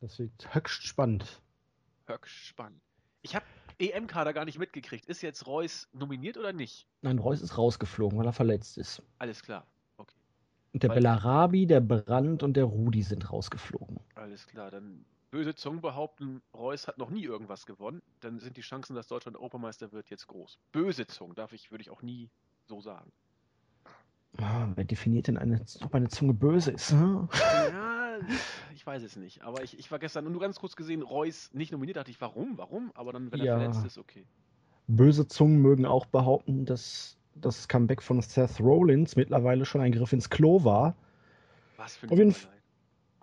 [0.01, 1.41] Das wird höchst spannend.
[2.07, 2.81] Höchst spannend.
[3.21, 3.45] Ich habe
[3.79, 5.05] EM-Kader gar nicht mitgekriegt.
[5.05, 6.87] Ist jetzt Reus nominiert oder nicht?
[7.01, 9.03] Nein, Reus ist rausgeflogen, weil er verletzt ist.
[9.19, 9.67] Alles klar.
[9.97, 10.15] Okay.
[10.73, 13.99] Und der weil Bellarabi, der Brand und der Rudi sind rausgeflogen.
[14.27, 18.01] Alles klar, dann böse Zungen behaupten, Reus hat noch nie irgendwas gewonnen.
[18.19, 20.59] Dann sind die Chancen, dass Deutschland Europameister wird, jetzt groß.
[20.73, 22.29] Böse Zungen, darf ich, würde ich auch nie
[22.65, 23.09] so sagen.
[24.37, 26.91] Ah, wer definiert denn, eine, ob eine Zunge böse ist?
[26.91, 27.29] Hm?
[27.71, 28.17] Ja,
[28.75, 29.43] ich weiß es nicht.
[29.43, 31.95] Aber ich, ich war gestern nur ganz kurz gesehen, Reus nicht nominiert.
[31.95, 32.57] dachte ich, warum?
[32.57, 32.91] Warum?
[32.95, 33.57] Aber dann, wenn er ja.
[33.57, 34.25] verletzt ist, okay.
[34.87, 40.11] Böse Zungen mögen auch behaupten, dass das Comeback von Seth Rollins mittlerweile schon ein Griff
[40.11, 40.97] ins Klo war.
[41.77, 42.51] Was für eine Überleitung.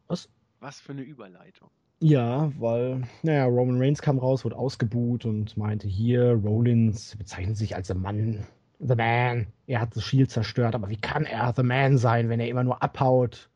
[0.06, 0.28] Was?
[0.64, 1.68] Was für eine Überleitung.
[2.00, 7.77] Ja, weil, naja, Roman Reigns kam raus, wurde ausgebuht und meinte hier, Rollins bezeichnet sich
[7.77, 8.46] als der Mann
[8.79, 9.48] The Man.
[9.66, 12.64] Er hat das Shield zerstört, aber wie kann er The Man sein, wenn er immer
[12.64, 13.50] nur abhaut?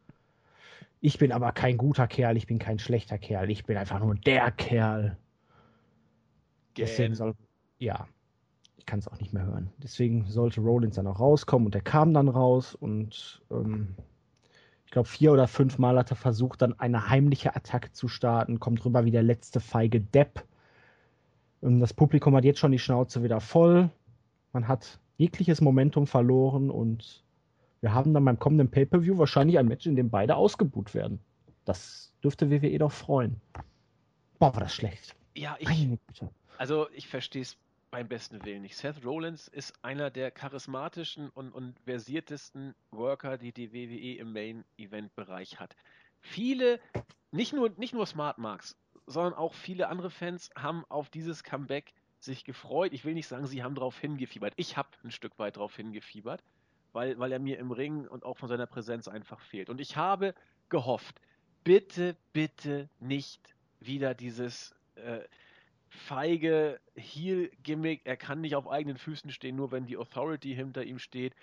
[1.01, 4.15] Ich bin aber kein guter Kerl, ich bin kein schlechter Kerl, ich bin einfach nur
[4.15, 5.17] der Kerl.
[6.77, 7.33] Deswegen soll.
[7.79, 8.07] Ja,
[8.77, 9.71] ich kann es auch nicht mehr hören.
[9.79, 13.95] Deswegen sollte Rollins dann auch rauskommen und er kam dann raus und ähm,
[14.89, 18.59] ich glaube, vier oder fünf Mal hat er versucht, dann eine heimliche Attacke zu starten,
[18.59, 20.47] kommt rüber wie der letzte feige Depp.
[21.63, 23.91] Ähm, das Publikum hat jetzt schon die Schnauze wieder voll.
[24.55, 27.23] Man hat jegliches Momentum verloren und
[27.83, 31.21] wir haben dann beim kommenden Pay-Per-View wahrscheinlich ein Match, in dem beide ausgebuht werden.
[31.67, 33.43] Das dürfte WWE doch freuen.
[34.39, 35.15] Boah, war das schlecht.
[35.35, 35.69] Ja, ich.
[36.57, 37.59] Also, ich verstehe es
[37.91, 38.77] beim besten Willen nicht.
[38.77, 45.59] Seth Rollins ist einer der charismatischen und, und versiertesten Worker, die die WWE im Main-Event-Bereich
[45.59, 45.75] hat.
[46.21, 46.81] Viele,
[47.31, 51.93] nicht nur, nicht nur Smart Marks, sondern auch viele andere Fans haben auf dieses Comeback
[52.21, 52.93] sich gefreut.
[52.93, 54.53] Ich will nicht sagen, sie haben darauf hingefiebert.
[54.57, 56.43] Ich habe ein Stück weit darauf hingefiebert,
[56.93, 59.71] weil, weil er mir im Ring und auch von seiner Präsenz einfach fehlt.
[59.71, 60.35] Und ich habe
[60.69, 61.21] gehofft,
[61.65, 65.21] bitte, bitte nicht wieder dieses äh,
[65.91, 68.03] feige Heel-Gimmick.
[68.05, 71.35] Er kann nicht auf eigenen Füßen stehen, nur wenn die Authority hinter ihm steht.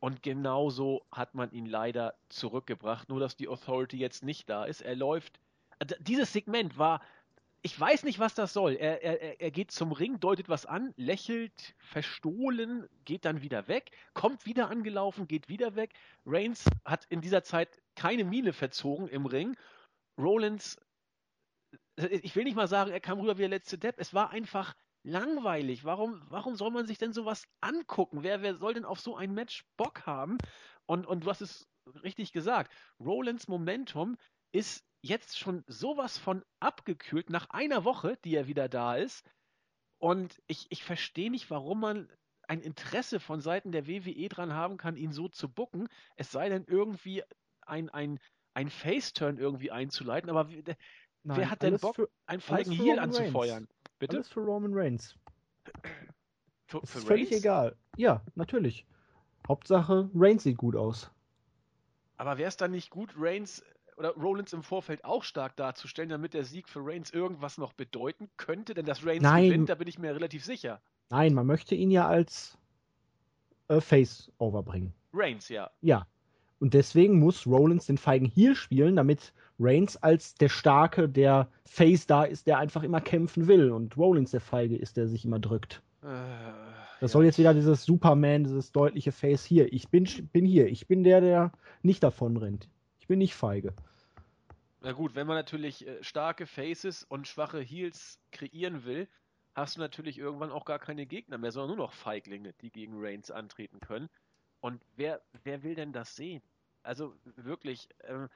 [0.00, 4.80] Und genauso hat man ihn leider zurückgebracht, nur dass die Authority jetzt nicht da ist.
[4.80, 5.40] Er läuft.
[6.00, 7.00] Dieses Segment war
[7.62, 8.76] ich weiß nicht, was das soll.
[8.76, 13.90] Er, er, er geht zum Ring, deutet was an, lächelt verstohlen, geht dann wieder weg,
[14.14, 15.92] kommt wieder angelaufen, geht wieder weg.
[16.24, 19.56] Reigns hat in dieser Zeit keine Miene verzogen im Ring.
[20.16, 20.78] Rollins,
[21.98, 23.96] ich will nicht mal sagen, er kam rüber wie der letzte Depp.
[23.98, 25.84] Es war einfach langweilig.
[25.84, 28.22] Warum, warum soll man sich denn sowas angucken?
[28.22, 30.38] Wer, wer soll denn auf so ein Match Bock haben?
[30.86, 31.68] Und, und du hast es
[32.02, 32.72] richtig gesagt.
[33.00, 34.16] Rollins Momentum
[34.52, 39.24] ist jetzt schon sowas von abgekühlt nach einer Woche, die er wieder da ist.
[39.98, 42.08] Und ich, ich verstehe nicht, warum man
[42.46, 45.88] ein Interesse von Seiten der WWE dran haben kann, ihn so zu bucken.
[46.16, 47.22] Es sei denn, irgendwie
[47.66, 48.18] ein, ein,
[48.54, 50.30] ein Face-Turn irgendwie einzuleiten.
[50.30, 50.48] Aber
[51.28, 53.64] Nein, wer hat denn Bock, für, einen feigen Heel anzufeuern?
[53.64, 53.68] Reigns.
[53.98, 54.16] Bitte?
[54.16, 55.14] Alles für Roman Reigns.
[56.64, 57.76] Für, für ist völlig egal.
[57.98, 58.86] Ja, natürlich.
[59.46, 61.10] Hauptsache, Reigns sieht gut aus.
[62.16, 63.62] Aber wäre es dann nicht gut, Reigns
[63.98, 68.30] oder Rollins im Vorfeld auch stark darzustellen, damit der Sieg für Reigns irgendwas noch bedeuten
[68.38, 68.72] könnte?
[68.72, 69.44] Denn dass Reigns Nein.
[69.44, 70.80] gewinnt, da bin ich mir relativ sicher.
[71.10, 72.56] Nein, man möchte ihn ja als
[73.68, 74.94] äh, Face overbringen.
[75.12, 75.70] Reigns, ja.
[75.82, 76.06] Ja.
[76.60, 82.06] Und deswegen muss Rollins den feigen Heel spielen, damit Reigns als der Starke, der Face
[82.06, 83.70] da ist, der einfach immer kämpfen will.
[83.70, 85.82] Und Rollins der Feige ist, der sich immer drückt.
[86.02, 86.06] Äh,
[87.00, 87.08] Das ja.
[87.08, 89.72] soll jetzt wieder dieses Superman, dieses deutliche Face hier.
[89.72, 90.66] Ich bin, bin hier.
[90.68, 92.68] Ich bin der, der nicht davon rennt.
[93.00, 93.72] Ich bin nicht feige.
[94.80, 99.08] Na gut, wenn man natürlich äh, starke Faces und schwache Heels kreieren will,
[99.54, 102.94] hast du natürlich irgendwann auch gar keine Gegner mehr, sondern nur noch Feiglinge, die gegen
[102.96, 104.08] Reigns antreten können.
[104.60, 106.42] Und wer, wer will denn das sehen?
[106.82, 108.28] Also wirklich, ähm,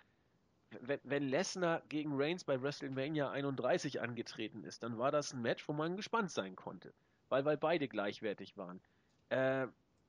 [0.80, 5.68] wenn, wenn Lesnar gegen Reigns bei WrestleMania 31 angetreten ist, dann war das ein Match,
[5.68, 6.92] wo man gespannt sein konnte,
[7.28, 8.80] weil, weil beide gleichwertig waren.
[9.28, 9.66] Äh,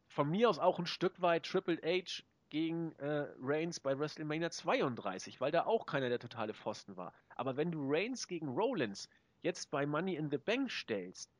[0.07, 5.41] von mir aus auch ein Stück weit Triple H gegen äh, Reigns bei WrestleMania 32,
[5.41, 7.13] weil da auch keiner der totale Pfosten war.
[7.35, 9.09] Aber wenn du Reigns gegen Rollins
[9.41, 11.31] jetzt bei Money in the Bank stellst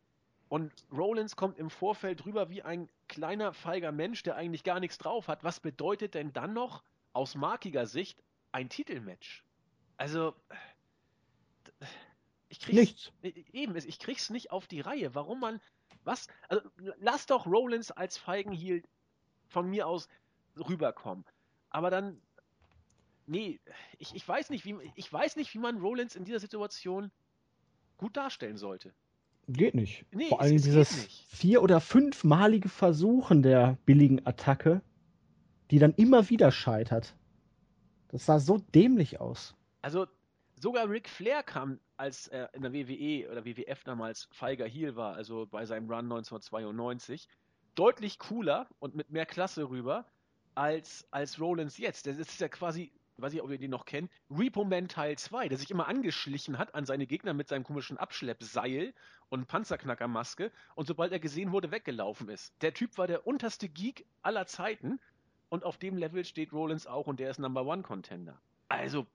[0.49, 4.97] und Rollins kommt im Vorfeld rüber wie ein kleiner, feiger Mensch, der eigentlich gar nichts
[4.97, 9.45] drauf hat, was bedeutet denn dann noch aus markiger Sicht ein Titelmatch?
[9.97, 10.34] Also,
[12.49, 13.12] ich krieg's, Nichts.
[13.54, 15.13] Eben, ich krieg's nicht auf die Reihe.
[15.13, 15.62] Warum man,
[16.04, 18.84] was, also lass doch Rollins als Feigenhiel
[19.47, 20.08] von mir aus
[20.58, 21.23] rüberkommen.
[21.69, 22.19] Aber dann,
[23.28, 23.60] nee,
[23.99, 27.12] ich, ich weiß nicht, wie, ich weiß nicht, wie man Rollins in dieser Situation
[27.97, 28.95] gut darstellen sollte.
[29.47, 30.06] Geht nicht.
[30.12, 34.82] Nee, Vor allem dieses vier- oder fünfmalige Versuchen der billigen Attacke,
[35.71, 37.15] die dann immer wieder scheitert.
[38.10, 39.56] Das sah so dämlich aus.
[39.82, 40.08] Also
[40.56, 45.15] sogar Ric Flair kam, als er in der WWE oder WWF damals feiger Heel war,
[45.15, 47.27] also bei seinem Run 1992,
[47.75, 50.06] deutlich cooler und mit mehr Klasse rüber
[50.56, 52.08] als, als Rollins jetzt.
[52.08, 55.49] Das ist ja quasi, weiß ich, ob ihr den noch kennt, Repo Man Teil 2,
[55.49, 58.93] der sich immer angeschlichen hat an seine Gegner mit seinem komischen Abschleppseil
[59.30, 62.54] und Panzerknackermaske und sobald er gesehen wurde, weggelaufen ist.
[62.62, 64.99] Der Typ war der unterste Geek aller Zeiten
[65.49, 68.39] und auf dem Level steht Rollins auch und der ist Number One Contender.
[68.69, 69.06] Also,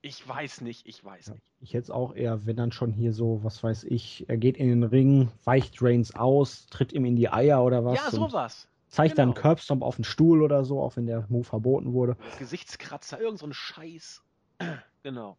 [0.00, 1.42] ich weiß nicht, ich weiß nicht.
[1.60, 4.56] Ich hätte es auch eher, wenn dann schon hier so, was weiß ich, er geht
[4.56, 7.96] in den Ring, weicht Reigns aus, tritt ihm in die Eier oder was.
[7.96, 8.68] ja, sowas.
[8.88, 9.36] Zeigt dann genau.
[9.36, 12.16] einen Curbstomp auf den Stuhl oder so, auch wenn der Move verboten wurde.
[12.38, 14.22] Gesichtskratzer, irgend so ein Scheiß.
[15.02, 15.36] genau.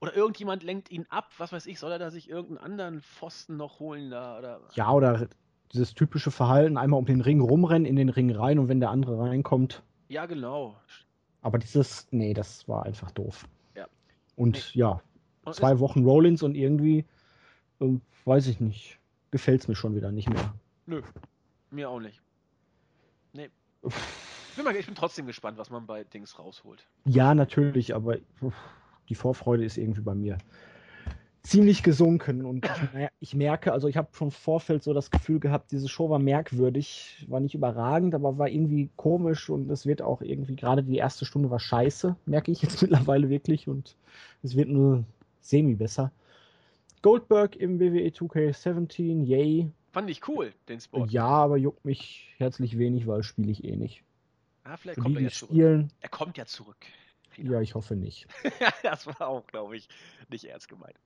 [0.00, 3.56] Oder irgendjemand lenkt ihn ab, was weiß ich, soll er da sich irgendeinen anderen Pfosten
[3.56, 4.60] noch holen da oder.
[4.74, 5.28] Ja, oder
[5.72, 8.90] dieses typische Verhalten, einmal um den Ring rumrennen, in den Ring rein und wenn der
[8.90, 9.82] andere reinkommt.
[10.08, 10.76] Ja, genau.
[11.40, 13.46] Aber dieses, nee, das war einfach doof.
[13.74, 13.86] Ja.
[14.36, 15.00] Und ja,
[15.44, 17.04] Und zwei Wochen Rollins und irgendwie,
[17.80, 18.98] ähm, weiß ich nicht,
[19.30, 20.54] gefällt es mir schon wieder nicht mehr.
[20.86, 21.02] Nö,
[21.70, 22.21] mir auch nicht.
[23.84, 26.86] Ich bin, mal, ich bin trotzdem gespannt, was man bei Dings rausholt.
[27.04, 28.18] Ja, natürlich, aber
[29.08, 30.38] die Vorfreude ist irgendwie bei mir
[31.42, 35.10] ziemlich gesunken und ich, mer- ich merke, also ich habe schon im Vorfeld so das
[35.10, 39.86] Gefühl gehabt, diese Show war merkwürdig, war nicht überragend, aber war irgendwie komisch und es
[39.86, 43.96] wird auch irgendwie, gerade die erste Stunde war scheiße, merke ich jetzt mittlerweile wirklich und
[44.42, 45.04] es wird nur
[45.40, 46.12] semi besser.
[47.02, 49.68] Goldberg im WWE 2K17, yay.
[49.92, 51.04] Fand ich cool, den Spot.
[51.06, 54.02] Ja, aber juckt mich herzlich wenig, weil spiele ich eh nicht.
[54.64, 55.50] Ah, vielleicht Für kommt die, er ja zurück.
[55.52, 56.86] spielen, Er kommt ja zurück.
[57.36, 58.26] ja, ich hoffe nicht.
[58.82, 59.88] das war auch, glaube ich,
[60.30, 60.96] nicht ernst gemeint.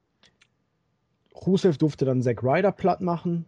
[1.34, 3.44] Rusev durfte dann Zack Ryder platt machen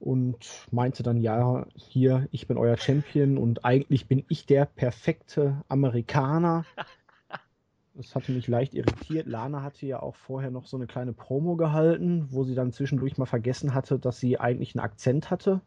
[0.00, 5.64] und meinte dann, ja, hier, ich bin euer Champion und eigentlich bin ich der perfekte
[5.68, 6.64] Amerikaner.
[7.98, 9.26] Das hatte mich leicht irritiert.
[9.26, 13.18] Lana hatte ja auch vorher noch so eine kleine Promo gehalten, wo sie dann zwischendurch
[13.18, 15.60] mal vergessen hatte, dass sie eigentlich einen Akzent hatte.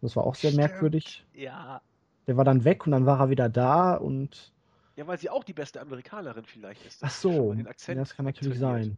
[0.00, 0.70] Das war auch sehr Stimmt.
[0.70, 1.26] merkwürdig.
[1.34, 1.82] Ja.
[2.26, 4.54] Der war dann weg und dann war er wieder da und
[4.96, 7.04] Ja, weil sie auch die beste Amerikanerin vielleicht ist.
[7.04, 8.96] Ach so, Akzent das kann natürlich sein.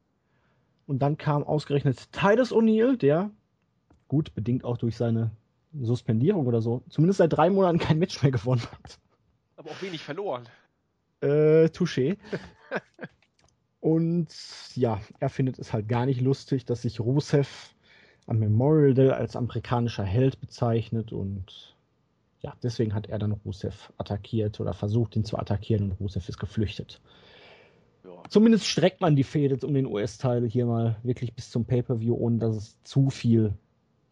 [0.87, 3.33] Und dann kam ausgerechnet Titus O'Neill, der,
[4.07, 5.33] gut, bedingt auch durch seine
[5.73, 9.01] Suspendierung oder so, zumindest seit drei Monaten kein Match mehr gewonnen hat.
[9.57, 10.49] Aber auch wenig verloren.
[11.21, 12.17] Äh, touché.
[13.81, 14.29] Und
[14.75, 17.75] ja, er findet es halt gar nicht lustig, dass sich Rusev
[18.27, 21.77] am Memorial Day als amerikanischer Held bezeichnet und
[22.41, 26.39] ja, deswegen hat er dann Rusev attackiert oder versucht, ihn zu attackieren und Rusev ist
[26.39, 27.01] geflüchtet.
[28.05, 28.23] Ja.
[28.29, 32.39] Zumindest streckt man die Fäde um den US-Teil hier mal wirklich bis zum Pay-Per-View, ohne
[32.39, 33.55] dass es zu viel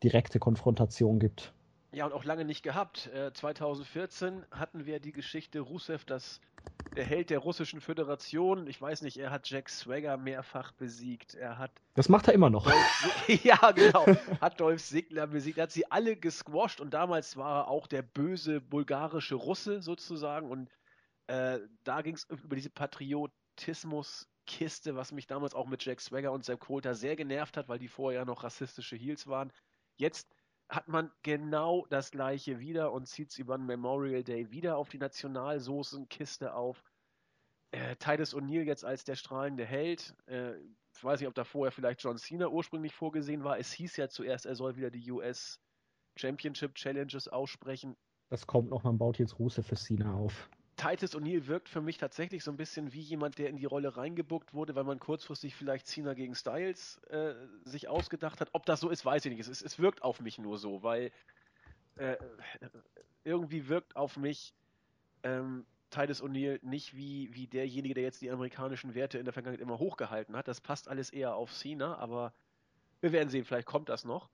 [0.03, 1.53] direkte Konfrontation gibt.
[1.97, 3.07] Ja, und auch lange nicht gehabt.
[3.07, 6.43] Äh, 2014 hatten wir die Geschichte Rusev, das
[6.95, 8.67] der Held der russischen Föderation.
[8.67, 11.37] Ich weiß nicht, er hat Jack Swagger mehrfach besiegt.
[11.37, 11.71] Er hat.
[11.95, 12.67] Das macht er immer noch.
[13.45, 14.05] ja, genau.
[14.43, 15.57] Hat Dolph Ziggler besiegt.
[15.57, 20.51] Er hat sie alle gesquasht und damals war er auch der böse bulgarische Russe sozusagen.
[20.51, 20.69] Und
[21.29, 26.45] äh, da ging es über diese Patriotismus-Kiste, was mich damals auch mit Jack Swagger und
[26.45, 29.51] Sepp Coulter sehr genervt hat, weil die vorher noch rassistische Heels waren.
[29.97, 30.29] Jetzt
[30.68, 34.88] hat man genau das gleiche wieder und zieht es über den Memorial Day wieder auf
[34.88, 36.83] die Nationalsoßenkiste auf.
[37.70, 40.14] Äh, Titus O'Neill jetzt als der strahlende Held.
[40.26, 40.57] Äh,
[40.94, 43.59] ich weiß nicht, ob da vorher vielleicht John Cena ursprünglich vorgesehen war.
[43.59, 45.61] Es hieß ja zuerst, er soll wieder die US
[46.16, 47.96] Championship Challenges aussprechen.
[48.29, 50.50] Das kommt noch, man baut jetzt Russe für Cena auf.
[50.77, 53.97] Titus O'Neill wirkt für mich tatsächlich so ein bisschen wie jemand, der in die Rolle
[53.97, 57.35] reingebuckt wurde, weil man kurzfristig vielleicht Cena gegen Styles äh,
[57.65, 58.51] sich ausgedacht hat.
[58.53, 59.49] Ob das so ist, weiß ich nicht.
[59.49, 61.12] Es, es wirkt auf mich nur so, weil
[61.97, 62.17] äh,
[63.25, 64.55] irgendwie wirkt auf mich
[65.23, 69.62] ähm, Titus O'Neill nicht wie, wie derjenige, der jetzt die amerikanischen Werte in der Vergangenheit
[69.62, 70.47] immer hochgehalten hat.
[70.47, 72.35] Das passt alles eher auf Cena, aber
[73.01, 74.29] wir werden sehen, vielleicht kommt das noch.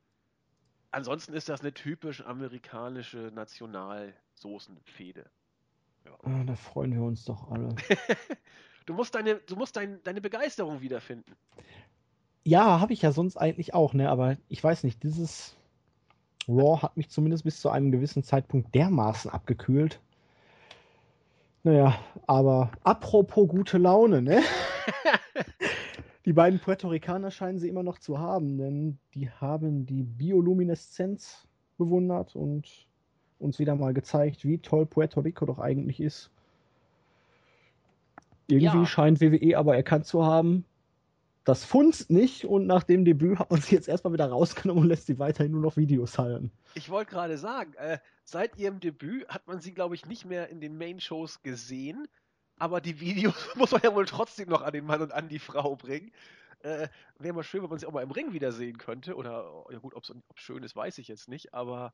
[0.90, 5.31] Ansonsten ist das eine typisch amerikanische Nationalsoßenfehde.
[6.04, 6.12] Ja.
[6.22, 7.74] Ah, da freuen wir uns doch alle.
[8.86, 11.36] du musst, deine, du musst dein, deine Begeisterung wiederfinden.
[12.44, 14.10] Ja, habe ich ja sonst eigentlich auch, ne?
[14.10, 15.56] Aber ich weiß nicht, dieses
[16.48, 20.00] Raw hat mich zumindest bis zu einem gewissen Zeitpunkt dermaßen abgekühlt.
[21.64, 24.42] Naja, aber apropos gute Laune, ne?
[26.24, 31.46] die beiden Puerto Ricaner scheinen sie immer noch zu haben, denn die haben die Biolumineszenz
[31.78, 32.88] bewundert und
[33.42, 36.31] uns wieder mal gezeigt, wie toll Puerto Rico doch eigentlich ist.
[38.48, 38.87] Irgendwie ja.
[38.87, 40.64] scheint WWE aber erkannt zu haben,
[41.44, 44.88] das funzt nicht und nach dem Debüt hat man sie jetzt erstmal wieder rausgenommen und
[44.88, 46.52] lässt sie weiterhin nur noch Videos halten.
[46.74, 50.48] Ich wollte gerade sagen, äh, seit ihrem Debüt hat man sie, glaube ich, nicht mehr
[50.50, 52.07] in den Main-Shows gesehen,
[52.59, 55.40] aber die Videos muss man ja wohl trotzdem noch an den Mann und an die
[55.40, 56.12] Frau bringen.
[56.61, 59.16] Äh, Wäre mal schön, wenn man sie auch mal im Ring wiedersehen könnte.
[59.16, 61.92] Oder, ja gut, ob es schön ist, weiß ich jetzt nicht, aber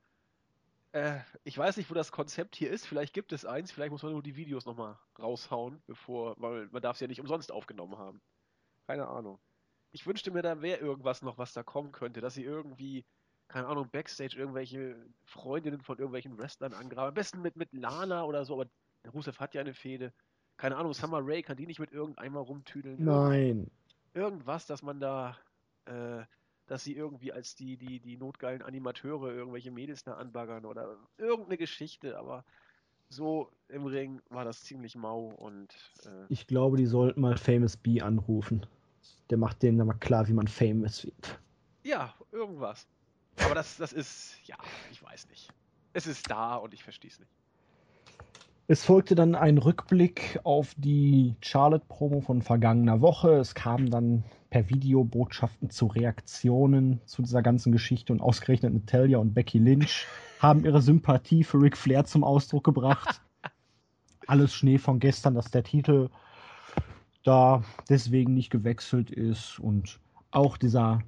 [0.92, 2.86] äh, ich weiß nicht, wo das Konzept hier ist.
[2.86, 3.70] Vielleicht gibt es eins.
[3.70, 7.20] Vielleicht muss man nur die Videos nochmal raushauen, bevor, weil man darf es ja nicht
[7.20, 8.20] umsonst aufgenommen haben.
[8.86, 9.38] Keine Ahnung.
[9.92, 13.04] Ich wünschte mir, da wäre irgendwas noch, was da kommen könnte, dass sie irgendwie,
[13.48, 17.08] keine Ahnung, Backstage irgendwelche Freundinnen von irgendwelchen Wrestlern angraben.
[17.08, 18.70] Am besten mit, mit Lana oder so, aber
[19.12, 20.12] Rusev hat ja eine Fehde.
[20.56, 23.02] Keine Ahnung, Summer Ray kann die nicht mit irgendeinmal rumtüdeln.
[23.02, 23.70] Nein.
[24.12, 25.38] Irgendwas, dass man da
[25.86, 26.24] äh,
[26.68, 31.56] dass sie irgendwie als die, die, die notgeilen Animateure irgendwelche Mädels da anbaggern oder irgendeine
[31.56, 32.44] Geschichte, aber
[33.08, 35.74] so im Ring war das ziemlich mau und.
[36.04, 38.66] Äh ich glaube, die sollten mal Famous B anrufen.
[39.30, 41.38] Der macht denen dann mal klar, wie man famous wird.
[41.82, 42.86] Ja, irgendwas.
[43.44, 44.56] Aber das, das ist, ja,
[44.90, 45.50] ich weiß nicht.
[45.94, 47.30] Es ist da und ich verstehe es nicht.
[48.66, 53.36] Es folgte dann ein Rückblick auf die Charlotte-Promo von vergangener Woche.
[53.38, 59.34] Es kamen dann per Videobotschaften zu Reaktionen zu dieser ganzen Geschichte und ausgerechnet Natalia und
[59.34, 60.06] Becky Lynch
[60.40, 63.20] haben ihre Sympathie für Ric Flair zum Ausdruck gebracht.
[64.26, 66.10] Alles Schnee von gestern, dass der Titel
[67.24, 71.02] da deswegen nicht gewechselt ist und auch dieser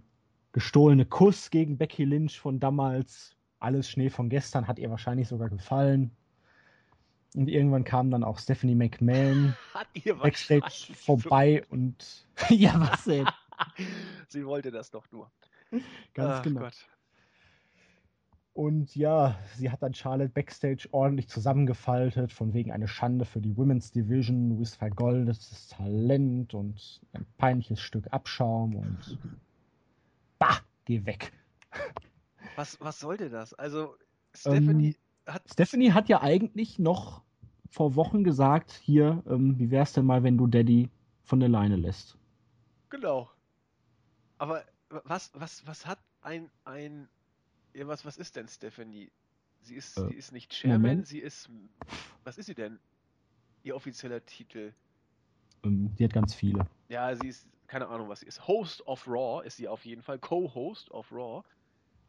[0.53, 5.49] gestohlene Kuss gegen Becky Lynch von damals, alles Schnee von gestern, hat ihr wahrscheinlich sogar
[5.49, 6.11] gefallen.
[7.35, 9.55] Und irgendwann kam dann auch Stephanie McMahon
[10.23, 13.27] Backstage vorbei und ja, was denn?
[14.29, 15.31] Sie wollte das doch nur.
[16.15, 16.61] Ganz Ach, genau.
[16.61, 16.89] Gott.
[18.53, 23.57] Und ja, sie hat dann Charlotte Backstage ordentlich zusammengefaltet, von wegen eine Schande für die
[23.57, 29.19] Women's Division, du bist vergoldetes Talent und ein peinliches Stück Abschaum und
[30.39, 31.33] bah, geh weg.
[32.57, 33.55] Was, was sollte das?
[33.55, 33.95] Also,
[34.35, 34.95] Stephanie, ähm,
[35.27, 37.23] hat Stephanie hat ja eigentlich noch
[37.69, 40.91] vor Wochen gesagt, hier, ähm, wie wär's denn mal, wenn du Daddy
[41.23, 42.19] von der Leine lässt?
[42.89, 43.31] Genau.
[44.39, 44.65] Aber
[45.05, 47.09] was, was, was hat ein, ein,
[47.75, 49.11] ja, was, was ist denn Stephanie?
[49.63, 51.07] Sie ist, äh, sie ist nicht Chairman, Moment.
[51.07, 51.49] sie ist,
[52.25, 52.79] was ist sie denn?
[53.63, 54.73] Ihr offizieller Titel?
[55.63, 56.67] Ähm, die hat ganz viele.
[56.89, 58.49] Ja, sie ist, keine Ahnung, was sie ist.
[58.49, 61.45] Host of Raw ist sie auf jeden Fall, Co-Host of Raw.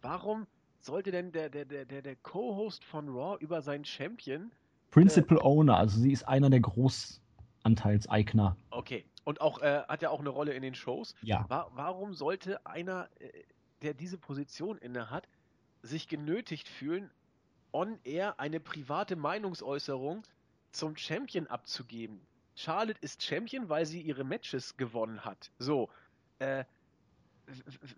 [0.02, 0.48] Warum
[0.86, 4.52] sollte denn der, der, der, der, Co-Host von Raw über seinen Champion.
[4.92, 8.58] Principal äh, Owner, also sie ist einer der Großanteilseigner.
[8.72, 9.06] Okay.
[9.24, 11.16] Und auch äh, hat ja auch eine Rolle in den Shows.
[11.22, 11.46] Ja.
[11.50, 13.30] War, warum sollte einer, äh,
[13.82, 15.28] der diese Position inne hat,
[15.84, 17.12] sich genötigt fühlen,
[17.72, 20.24] on air eine private Meinungsäußerung
[20.72, 22.22] zum Champion abzugeben?
[22.56, 25.52] Charlotte ist Champion, weil sie ihre Matches gewonnen hat.
[25.60, 25.90] So.
[26.40, 26.66] Äh,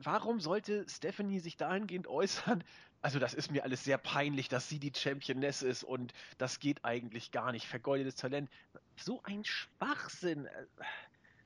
[0.02, 2.64] warum sollte Stephanie sich dahingehend äußern?
[3.02, 6.86] Also, das ist mir alles sehr peinlich, dass sie die Championess ist und das geht
[6.86, 7.68] eigentlich gar nicht.
[7.68, 8.50] Vergeudetes Talent.
[8.96, 10.48] So ein Schwachsinn.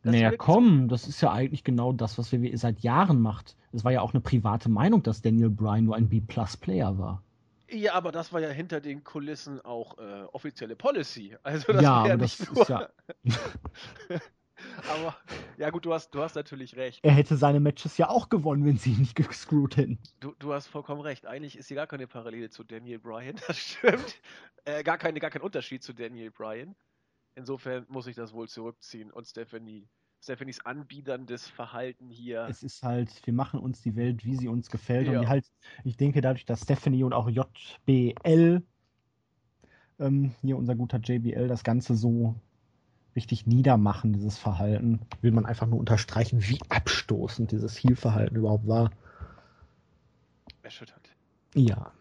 [0.03, 3.55] Das naja, komm, das ist ja eigentlich genau das, was wir seit Jahren macht.
[3.71, 7.23] Es war ja auch eine private Meinung, dass Daniel Bryan nur ein B-Plus-Player war.
[7.69, 11.35] Ja, aber das war ja hinter den Kulissen auch äh, offizielle Policy.
[11.43, 12.61] Also das ja, aber das nur...
[12.61, 12.89] ist ja.
[14.89, 15.15] aber
[15.57, 16.99] ja gut, du hast, du hast natürlich recht.
[17.03, 19.99] Er hätte seine Matches ja auch gewonnen, wenn sie ihn nicht gescrewt hätten.
[20.19, 21.25] Du, du hast vollkommen recht.
[21.25, 24.15] Eigentlich ist hier gar keine Parallele zu Daniel Bryan, das stimmt.
[24.65, 26.75] Äh, gar, keine, gar kein Unterschied zu Daniel Bryan.
[27.35, 29.87] Insofern muss ich das wohl zurückziehen und Stephanie
[30.19, 32.47] Stephanies anbiederndes Verhalten hier.
[32.49, 35.07] Es ist halt, wir machen uns die Welt, wie sie uns gefällt.
[35.07, 35.19] Ja.
[35.19, 35.45] Und halt,
[35.83, 38.63] ich denke, dadurch, dass Stephanie und auch JBL,
[39.99, 42.35] ähm, hier unser guter JBL, das Ganze so
[43.17, 48.91] richtig niedermachen, dieses Verhalten, will man einfach nur unterstreichen, wie abstoßend dieses Heal-Verhalten überhaupt war.
[50.61, 51.09] Erschütternd.
[51.55, 51.91] Ja.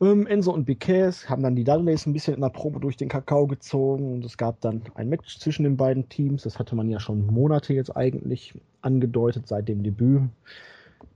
[0.00, 3.08] Ähm, Enzo und Biquet haben dann die Dudleys ein bisschen in der Probe durch den
[3.08, 6.44] Kakao gezogen und es gab dann ein Match zwischen den beiden Teams.
[6.44, 10.22] Das hatte man ja schon Monate jetzt eigentlich angedeutet seit dem Debüt.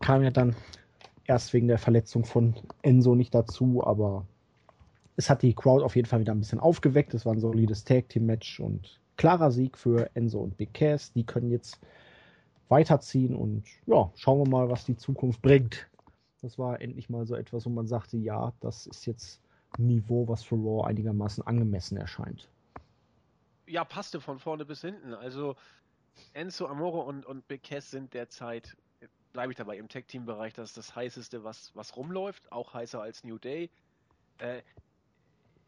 [0.01, 0.55] Kam ja dann
[1.25, 4.27] erst wegen der Verletzung von Enzo nicht dazu, aber
[5.23, 7.15] es hat die Crowd auf jeden Fall wieder ein bisschen aufgeweckt.
[7.15, 11.13] Es war ein solides Tag Team Match und klarer Sieg für Enzo und Big Cass.
[11.13, 11.79] Die können jetzt
[12.69, 15.87] weiterziehen und ja, schauen wir mal, was die Zukunft bringt.
[16.41, 19.41] Das war endlich mal so etwas, wo man sagte, ja, das ist jetzt
[19.79, 22.49] ein Niveau, was für Raw einigermaßen angemessen erscheint.
[23.67, 25.15] Ja, passte von vorne bis hinten.
[25.15, 25.55] Also
[26.33, 28.77] Enzo Amore und, und Big Cass sind derzeit,
[29.33, 33.39] bleibe ich dabei, im Tag-Team-Bereich das, das heißeste, was, was rumläuft, auch heißer als New
[33.39, 33.71] Day.
[34.39, 34.63] Äh,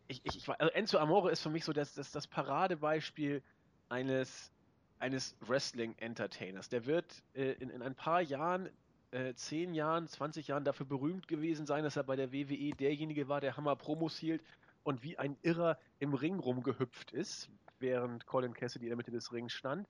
[0.08, 3.42] ich, ich, also Enzo Amore ist für mich so das, das, das Paradebeispiel
[3.88, 4.52] eines,
[4.98, 6.68] eines Wrestling-Entertainers.
[6.68, 8.68] Der wird äh, in, in ein paar Jahren
[9.10, 13.28] äh, 10 Jahren, 20 Jahren dafür berühmt gewesen sein, dass er bei der WWE derjenige
[13.28, 14.42] war, der Hammer Promos hielt
[14.82, 17.48] und wie ein Irrer im Ring rumgehüpft ist,
[17.78, 19.88] während Colin Cassidy in der Mitte des Rings stand.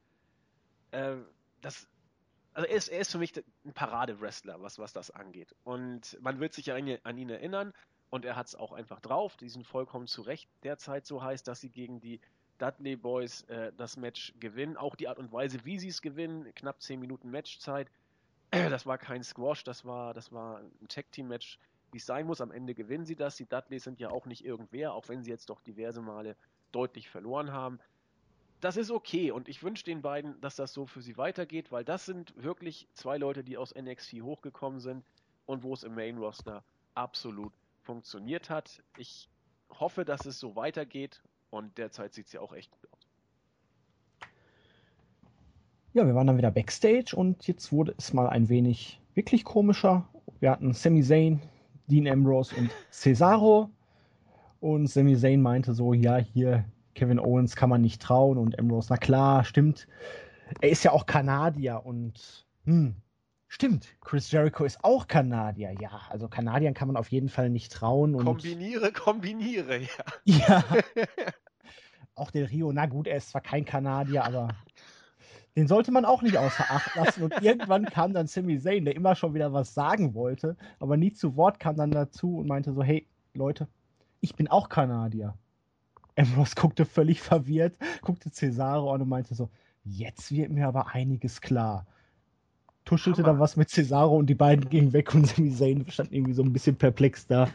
[0.93, 1.17] Äh,
[1.61, 1.89] das,
[2.53, 3.33] also er ist, er ist für mich
[3.65, 5.57] ein Parade-Wrestler, was, was das angeht.
[5.65, 7.73] Und man wird sich ja an, an ihn erinnern
[8.15, 9.37] und er hat es auch einfach drauf.
[9.37, 12.21] Die sind vollkommen zu Recht derzeit so heiß, dass sie gegen die
[12.59, 14.77] Dudley Boys äh, das Match gewinnen.
[14.77, 17.91] Auch die Art und Weise, wie sie es gewinnen, knapp 10 Minuten Matchzeit.
[18.71, 21.59] Das war kein Squash, das war, das war ein Tag-Team-Match,
[21.91, 22.41] wie es sein muss.
[22.41, 23.35] Am Ende gewinnen sie das.
[23.35, 26.37] Die Dudleys sind ja auch nicht irgendwer, auch wenn sie jetzt doch diverse Male
[26.71, 27.81] deutlich verloren haben.
[28.61, 31.85] Das ist okay und ich wünsche den beiden, dass das so für sie weitergeht, weil
[31.85, 35.05] das sind wirklich zwei Leute, die aus NXT hochgekommen sind
[35.47, 36.63] und wo es im Main Roster
[36.95, 37.53] absolut
[37.85, 38.83] funktioniert hat.
[38.99, 39.29] Ich
[39.71, 43.09] hoffe, dass es so weitergeht und derzeit sieht es ja auch echt gut aus.
[45.93, 50.09] Ja, wir waren dann wieder backstage und jetzt wurde es mal ein wenig wirklich komischer.
[50.41, 51.41] Wir hatten Sami Zayn,
[51.87, 53.71] Dean Ambrose und Cesaro.
[54.61, 56.65] Und Sami Zayn meinte so, ja, hier
[56.95, 59.87] Kevin Owens kann man nicht trauen und Ambrose, na klar, stimmt.
[60.61, 62.97] Er ist ja auch Kanadier und hm,
[63.55, 65.75] stimmt, Chris Jericho ist auch Kanadier.
[65.81, 68.15] Ja, also Kanadiern kann man auf jeden Fall nicht trauen.
[68.15, 69.89] Und kombiniere, kombiniere, ja.
[70.25, 70.65] Ja.
[72.17, 74.49] auch der Rio, na gut, er ist zwar kein Kanadier, aber
[75.57, 77.23] den sollte man auch nicht außer Acht lassen.
[77.23, 81.13] Und irgendwann kam dann Sami Zayn, der immer schon wieder was sagen wollte, aber nie
[81.13, 83.69] zu Wort kam dann dazu und meinte so, hey, Leute,
[84.21, 85.35] ich bin auch Kanadier.
[86.17, 89.49] Ambrose guckte völlig verwirrt, guckte Cesaro an und meinte so,
[89.85, 91.87] jetzt wird mir aber einiges klar.
[92.85, 93.33] Tuschelte Hammer.
[93.33, 96.43] dann was mit Cesaro und die beiden gingen weg und Sami Zayn stand irgendwie so
[96.43, 97.49] ein bisschen perplex da.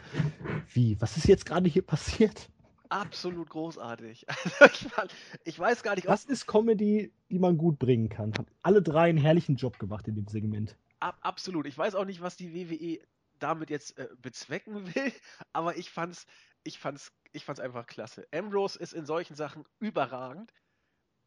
[0.72, 2.48] Wie, was ist jetzt gerade hier passiert?
[2.90, 4.26] absolut großartig.
[4.60, 5.14] Also
[5.44, 6.12] ich, weiß gar nicht, ob.
[6.12, 8.32] Das ist Comedy, die man gut bringen kann.
[8.36, 10.76] Hat alle drei einen herrlichen Job gemacht in dem Segment.
[10.98, 11.66] Ab, absolut.
[11.66, 12.98] Ich weiß auch nicht, was die WWE
[13.38, 15.12] damit jetzt äh, bezwecken will,
[15.52, 16.26] aber ich fand's,
[16.62, 18.26] ich fand's, ich fand's einfach klasse.
[18.34, 20.52] Ambrose ist in solchen Sachen überragend.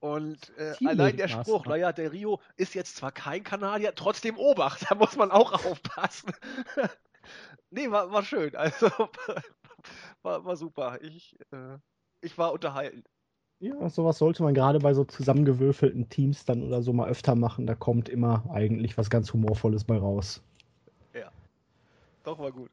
[0.04, 4.86] Und äh, allein der Spruch, naja, der Rio ist jetzt zwar kein Kanadier, trotzdem Obacht,
[4.90, 6.34] da muss man auch aufpassen.
[7.72, 8.52] nee, war, war schön.
[8.58, 8.90] Also
[10.22, 11.02] war, war super.
[11.02, 11.78] Ich, äh,
[12.20, 13.06] ich war unterhalten.
[13.60, 17.66] Ja, sowas sollte man gerade bei so zusammengewürfelten Teams dann oder so mal öfter machen.
[17.66, 20.42] Da kommt immer eigentlich was ganz Humorvolles bei raus.
[21.14, 21.32] Ja.
[22.26, 22.72] Doch, war gut.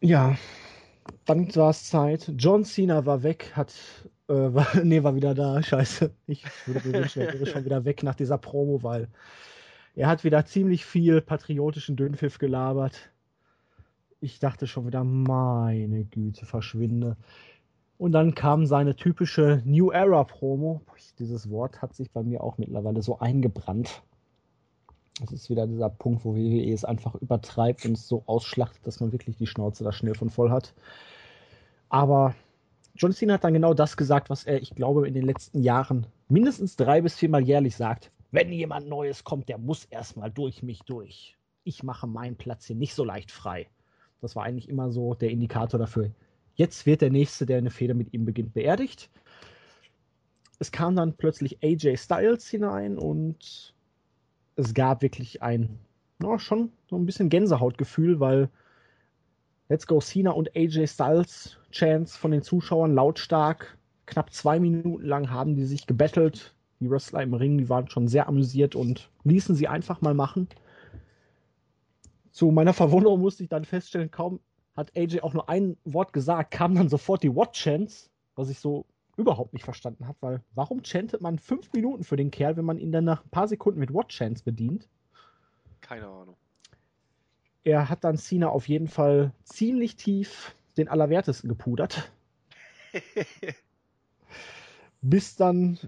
[0.00, 0.38] Ja.
[1.24, 2.32] Dann war es Zeit.
[2.36, 3.74] John Cena war weg, hat.
[4.28, 5.62] Äh, war, nee, war wieder da.
[5.62, 6.10] Scheiße.
[6.26, 9.08] Ich würde mir wünschen, er wäre schon wieder weg nach dieser Promo, weil
[9.94, 13.10] er hat wieder ziemlich viel patriotischen Dünnpfiff gelabert
[14.20, 17.16] ich dachte schon wieder, meine Güte, verschwinde.
[17.98, 20.82] Und dann kam seine typische New Era Promo.
[21.18, 24.02] Dieses Wort hat sich bei mir auch mittlerweile so eingebrannt.
[25.20, 29.00] Das ist wieder dieser Punkt, wo WWE es einfach übertreibt und es so ausschlachtet, dass
[29.00, 30.74] man wirklich die Schnauze da schnell von voll hat.
[31.88, 32.34] Aber
[32.94, 36.06] John Cena hat dann genau das gesagt, was er, ich glaube, in den letzten Jahren
[36.28, 38.10] mindestens drei bis viermal jährlich sagt.
[38.30, 41.36] Wenn jemand Neues kommt, der muss erstmal durch mich durch.
[41.64, 43.68] Ich mache meinen Platz hier nicht so leicht frei.
[44.20, 46.10] Das war eigentlich immer so der Indikator dafür.
[46.54, 49.10] Jetzt wird der Nächste, der eine Feder mit ihm beginnt, beerdigt.
[50.58, 53.74] Es kam dann plötzlich AJ Styles hinein und
[54.56, 55.78] es gab wirklich ein,
[56.22, 58.48] ja, schon so ein bisschen Gänsehautgefühl, weil
[59.68, 63.76] Let's Go Cena und AJ Styles Chance von den Zuschauern lautstark.
[64.06, 66.54] Knapp zwei Minuten lang haben die sich gebettelt.
[66.80, 70.48] Die Wrestler im Ring, die waren schon sehr amüsiert und ließen sie einfach mal machen.
[72.30, 74.40] Zu meiner Verwunderung musste ich dann feststellen, kaum
[74.76, 78.58] hat AJ auch nur ein Wort gesagt, kam dann sofort die What Chance, was ich
[78.58, 78.84] so
[79.16, 82.78] überhaupt nicht verstanden habe, weil warum chantet man fünf Minuten für den Kerl, wenn man
[82.78, 84.88] ihn dann nach ein paar Sekunden mit What Chance bedient?
[85.80, 86.36] Keine Ahnung.
[87.64, 92.12] Er hat dann Cena auf jeden Fall ziemlich tief den Allerwertesten gepudert.
[95.00, 95.78] Bis dann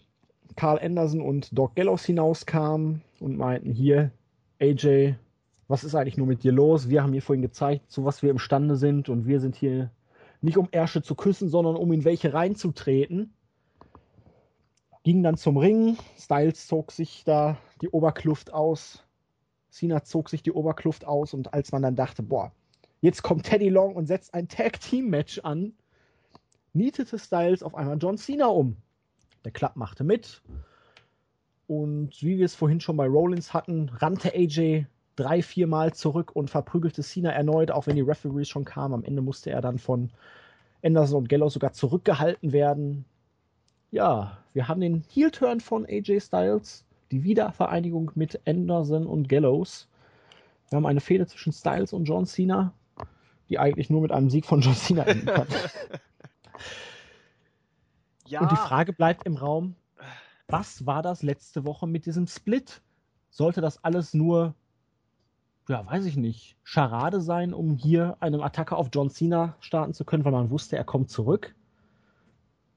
[0.57, 4.11] Carl Anderson und Doc Gallows hinauskamen und meinten, hier,
[4.61, 5.14] AJ,
[5.68, 6.89] was ist eigentlich nur mit dir los?
[6.89, 9.91] Wir haben hier vorhin gezeigt, zu was wir imstande sind und wir sind hier
[10.41, 13.34] nicht um Ärsche zu küssen, sondern um in welche reinzutreten.
[15.03, 15.97] Ging dann zum Ring.
[16.18, 19.05] Styles zog sich da die Oberkluft aus.
[19.70, 22.53] Cena zog sich die Oberkluft aus und als man dann dachte, boah,
[23.01, 25.74] jetzt kommt Teddy Long und setzt ein Tag Team Match an,
[26.72, 28.76] nietete Styles auf einmal John Cena um.
[29.45, 30.43] Der Club machte mit.
[31.66, 34.86] Und wie wir es vorhin schon bei Rollins hatten, rannte AJ
[35.18, 38.94] drei, vier Mal zurück und verprügelte Cena erneut, auch wenn die Referees schon kamen.
[38.94, 40.10] Am Ende musste er dann von
[40.82, 43.04] Anderson und Gallows sogar zurückgehalten werden.
[43.90, 49.88] Ja, wir haben den Heel-Turn von AJ Styles, die Wiedervereinigung mit Anderson und Gallows.
[50.70, 52.72] Wir haben eine Fehde zwischen Styles und John Cena,
[53.48, 55.48] die eigentlich nur mit einem Sieg von John Cena enden kann.
[58.26, 58.40] ja.
[58.40, 59.74] Und die Frage bleibt im Raum,
[60.46, 62.82] was war das letzte Woche mit diesem Split?
[63.30, 64.54] Sollte das alles nur
[65.68, 70.04] ja, weiß ich nicht, Scharade sein, um hier eine Attacke auf John Cena starten zu
[70.04, 71.54] können, weil man wusste, er kommt zurück?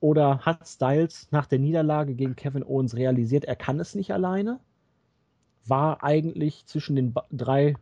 [0.02, 4.60] Oder hat Styles nach der Niederlage gegen Kevin Owens realisiert, er kann es nicht alleine?
[5.66, 7.76] War eigentlich zwischen den drei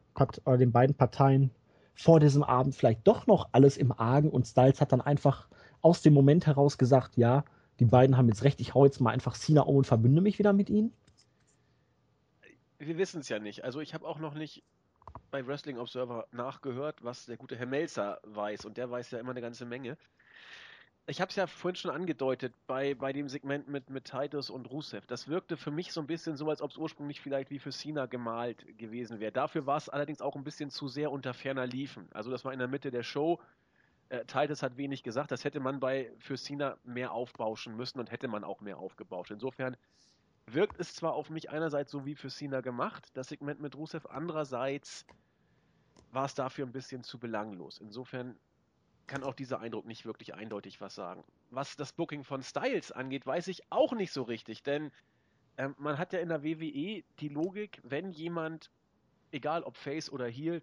[0.45, 1.49] oder den beiden Parteien
[1.95, 5.47] vor diesem Abend vielleicht doch noch alles im Argen und Styles hat dann einfach
[5.81, 7.45] aus dem Moment heraus gesagt, ja,
[7.79, 10.39] die beiden haben jetzt recht, ich hau jetzt mal einfach Cena um und verbünde mich
[10.39, 10.93] wieder mit ihnen?
[12.77, 13.63] Wir wissen es ja nicht.
[13.63, 14.63] Also ich habe auch noch nicht
[15.31, 18.65] bei Wrestling Observer nachgehört, was der gute Herr Melzer weiß.
[18.65, 19.97] Und der weiß ja immer eine ganze Menge.
[21.07, 24.69] Ich habe es ja vorhin schon angedeutet bei, bei dem Segment mit, mit Titus und
[24.69, 25.07] Rusev.
[25.07, 27.71] Das wirkte für mich so ein bisschen so, als ob es ursprünglich vielleicht wie für
[27.71, 29.31] Cena gemalt gewesen wäre.
[29.31, 32.07] Dafür war es allerdings auch ein bisschen zu sehr unter ferner Liefen.
[32.13, 33.39] Also das war in der Mitte der Show.
[34.09, 35.31] Äh, Titus hat wenig gesagt.
[35.31, 39.31] Das hätte man bei für Cena mehr aufbauschen müssen und hätte man auch mehr aufgebauscht.
[39.31, 39.77] Insofern
[40.53, 44.05] wirkt es zwar auf mich einerseits so wie für Cena gemacht, das Segment mit Rusev,
[44.09, 45.05] andererseits
[46.11, 47.79] war es dafür ein bisschen zu belanglos.
[47.79, 48.37] Insofern
[49.07, 51.23] kann auch dieser Eindruck nicht wirklich eindeutig was sagen.
[51.49, 54.91] Was das Booking von Styles angeht, weiß ich auch nicht so richtig, denn
[55.57, 58.69] ähm, man hat ja in der WWE die Logik, wenn jemand,
[59.31, 60.61] egal ob Face oder Heel,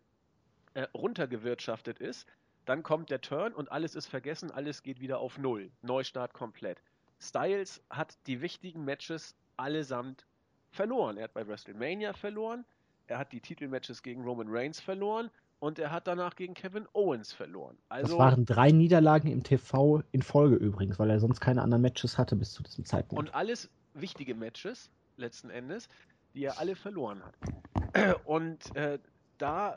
[0.75, 2.27] äh, runtergewirtschaftet ist,
[2.67, 5.71] dann kommt der Turn und alles ist vergessen, alles geht wieder auf Null.
[5.83, 6.83] Neustart komplett.
[7.21, 10.27] Styles hat die wichtigen Matches allesamt
[10.71, 11.17] verloren.
[11.17, 12.65] Er hat bei WrestleMania verloren,
[13.07, 17.33] er hat die Titelmatches gegen Roman Reigns verloren und er hat danach gegen Kevin Owens
[17.33, 17.77] verloren.
[17.89, 21.83] Also, das waren drei Niederlagen im TV in Folge übrigens, weil er sonst keine anderen
[21.83, 23.19] Matches hatte bis zu diesem Zeitpunkt.
[23.19, 25.89] Und alles wichtige Matches, letzten Endes,
[26.35, 28.21] die er alle verloren hat.
[28.27, 28.99] Und äh,
[29.39, 29.75] da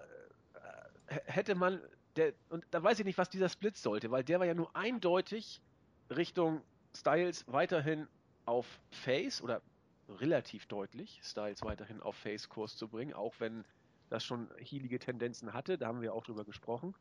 [1.07, 1.79] äh, hätte man,
[2.17, 4.75] der, und da weiß ich nicht, was dieser Split sollte, weil der war ja nur
[4.75, 5.61] eindeutig
[6.09, 6.61] Richtung
[6.95, 8.07] Styles weiterhin
[8.45, 9.61] auf Face oder
[10.09, 13.65] relativ deutlich Styles weiterhin auf Face-Kurs zu bringen, auch wenn
[14.09, 15.77] das schon hielige Tendenzen hatte.
[15.77, 16.95] Da haben wir auch drüber gesprochen.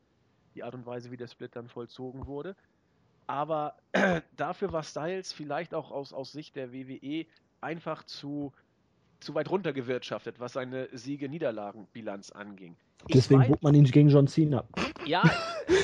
[0.54, 2.54] Die Art und Weise, wie der Split dann vollzogen wurde.
[3.26, 3.76] Aber
[4.36, 7.26] dafür war Styles vielleicht auch aus, aus Sicht der WWE
[7.60, 8.52] einfach zu,
[9.20, 12.76] zu weit runtergewirtschaftet, was seine Siege-Niederlagen-Bilanz anging.
[13.12, 14.64] Deswegen bucht man ihn gegen John Cena.
[15.06, 15.22] Ja,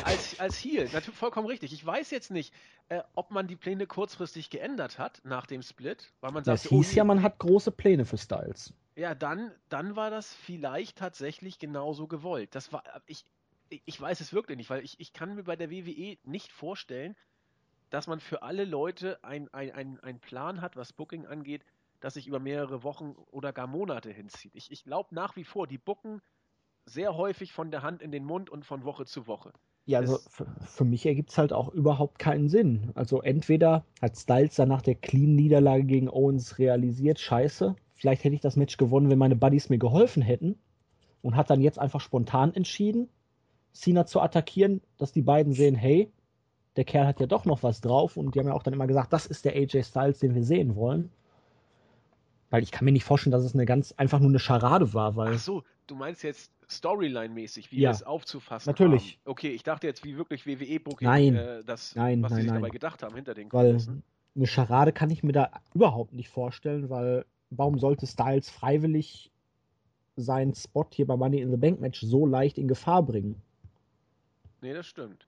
[0.05, 1.73] als, als Heel, natürlich vollkommen richtig.
[1.73, 2.53] Ich weiß jetzt nicht,
[2.89, 6.71] äh, ob man die Pläne kurzfristig geändert hat nach dem Split, weil man sagt, es
[6.71, 8.73] hieß oh, ja, man hat große Pläne für Styles.
[8.97, 12.55] Ja, dann, dann war das vielleicht tatsächlich genauso gewollt.
[12.55, 13.25] Das war, ich,
[13.69, 17.17] ich weiß es wirklich nicht, weil ich, ich kann mir bei der WWE nicht vorstellen,
[17.91, 21.65] dass man für alle Leute einen ein, ein Plan hat, was Booking angeht,
[22.05, 24.55] das sich über mehrere Wochen oder gar Monate hinzieht.
[24.55, 26.21] Ich, ich glaube nach wie vor, die bucken
[26.85, 29.55] sehr häufig von der Hand in den Mund und von Woche zu Woche.
[29.87, 32.91] Ja, also für, für mich ergibt es halt auch überhaupt keinen Sinn.
[32.95, 38.43] Also entweder hat Styles dann nach der Clean-Niederlage gegen Owens realisiert, scheiße, vielleicht hätte ich
[38.43, 40.59] das Match gewonnen, wenn meine Buddies mir geholfen hätten
[41.23, 43.09] und hat dann jetzt einfach spontan entschieden,
[43.73, 46.13] Cena zu attackieren, dass die beiden sehen, hey,
[46.77, 48.87] der Kerl hat ja doch noch was drauf und die haben ja auch dann immer
[48.87, 51.11] gesagt, das ist der AJ Styles, den wir sehen wollen.
[52.55, 55.17] Weil ich kann mir nicht vorstellen, dass es eine ganz einfach nur eine Scharade war,
[55.17, 55.35] weil.
[55.35, 59.19] Ach so, du meinst jetzt Storyline-mäßig, wie ja, es aufzufassen Natürlich.
[59.25, 59.33] Haben.
[59.33, 62.53] Okay, ich dachte jetzt, wie wirklich WWE-Booking, nein, äh, das, nein, was nein, sie sich
[62.53, 62.63] nein.
[62.63, 64.05] dabei gedacht haben hinter den Kulissen.
[64.37, 69.33] Eine Scharade kann ich mir da überhaupt nicht vorstellen, weil warum sollte Styles freiwillig
[70.15, 73.43] seinen Spot hier bei Money in the Bank Match so leicht in Gefahr bringen?
[74.61, 75.27] Nee, das stimmt.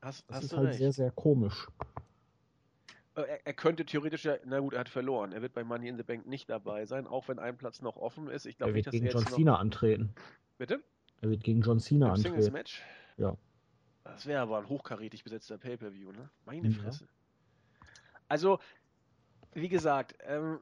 [0.00, 0.78] Hast, das hast ist halt recht.
[0.78, 1.68] sehr, sehr komisch.
[3.14, 5.32] Äh, er, er, könnte theoretisch ja, na gut, er hat verloren.
[5.32, 7.96] Er wird bei Money in the Bank nicht dabei sein, auch wenn ein Platz noch
[7.96, 8.46] offen ist.
[8.46, 10.14] Ich glaube nicht, dass gegen er John Cena antreten.
[10.58, 10.82] Bitte?
[11.20, 12.34] Er wird gegen John Cena Im antreten.
[12.34, 12.82] Singles Match?
[13.16, 13.36] Ja.
[14.04, 16.28] Das wäre aber ein hochkarätig besetzter Pay-Per-View, ne?
[16.44, 16.82] Meine ja.
[16.82, 17.06] Fresse.
[18.28, 18.58] Also,
[19.52, 20.58] wie gesagt, ähm,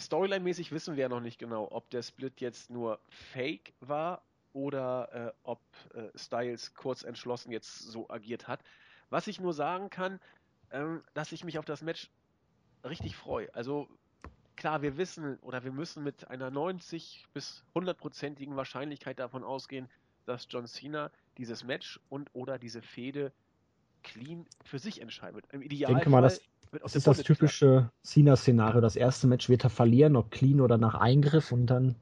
[0.00, 4.22] Storyline-mäßig wissen wir ja noch nicht genau, ob der Split jetzt nur Fake war
[4.52, 5.60] oder äh, ob
[5.94, 8.62] äh, Styles kurz entschlossen jetzt so agiert hat.
[9.10, 10.20] Was ich nur sagen kann,
[10.70, 12.10] ähm, dass ich mich auf das Match
[12.84, 13.52] richtig freue.
[13.54, 13.88] Also
[14.56, 19.88] klar, wir wissen oder wir müssen mit einer 90 bis 100%igen Wahrscheinlichkeit davon ausgehen,
[20.26, 23.32] dass John Cena dieses Match und oder diese Fehde
[24.02, 25.44] clean für sich entscheidet.
[25.52, 26.40] Im Idealfall ich denke mal, das,
[26.70, 28.80] das ist das typische Cena-Szenario.
[28.80, 31.96] Das erste Match wird er verlieren, ob clean oder nach Eingriff und dann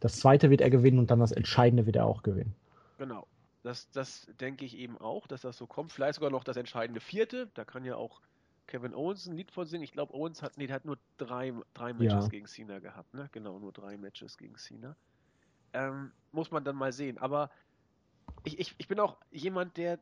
[0.00, 2.54] das zweite wird er gewinnen und dann das Entscheidende wird er auch gewinnen.
[2.98, 3.26] Genau.
[3.64, 5.90] Das, das denke ich eben auch, dass das so kommt.
[5.90, 7.50] Vielleicht sogar noch das entscheidende vierte.
[7.54, 8.20] Da kann ja auch
[8.66, 9.82] Kevin Owens ein Lied von singen.
[9.82, 12.28] Ich glaube, Owens hat, nee, hat nur drei, drei Matches ja.
[12.28, 13.14] gegen Cena gehabt.
[13.14, 13.30] Ne?
[13.32, 14.94] Genau, nur drei Matches gegen Cena.
[15.72, 17.16] Ähm, muss man dann mal sehen.
[17.16, 17.50] Aber
[18.44, 19.98] ich, ich, ich bin auch jemand, der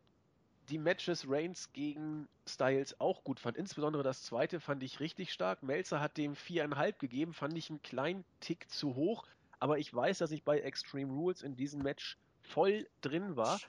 [0.68, 3.56] die Matches Reigns gegen Styles auch gut fand.
[3.56, 5.62] Insbesondere das zweite fand ich richtig stark.
[5.62, 9.24] Melzer hat dem viereinhalb gegeben, fand ich einen kleinen Tick zu hoch.
[9.60, 13.60] Aber ich weiß, dass ich bei Extreme Rules in diesem Match voll drin war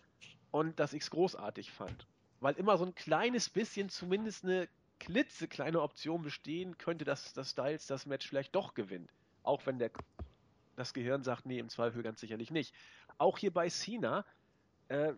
[0.51, 2.07] und dass ich es großartig fand.
[2.39, 4.67] Weil immer so ein kleines bisschen zumindest eine
[4.99, 9.09] klitzekleine Option bestehen könnte, dass, dass Styles das Match vielleicht doch gewinnt.
[9.43, 9.91] Auch wenn der,
[10.75, 12.73] das Gehirn sagt, nee, im Zweifel ganz sicherlich nicht.
[13.17, 14.25] Auch hier bei Cena,
[14.87, 15.13] äh,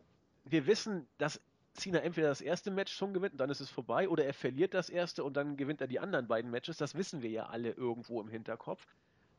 [0.46, 1.42] wir wissen, dass
[1.74, 4.74] Cena entweder das erste Match schon gewinnt und dann ist es vorbei, oder er verliert
[4.74, 6.78] das erste und dann gewinnt er die anderen beiden Matches.
[6.78, 8.88] Das wissen wir ja alle irgendwo im Hinterkopf.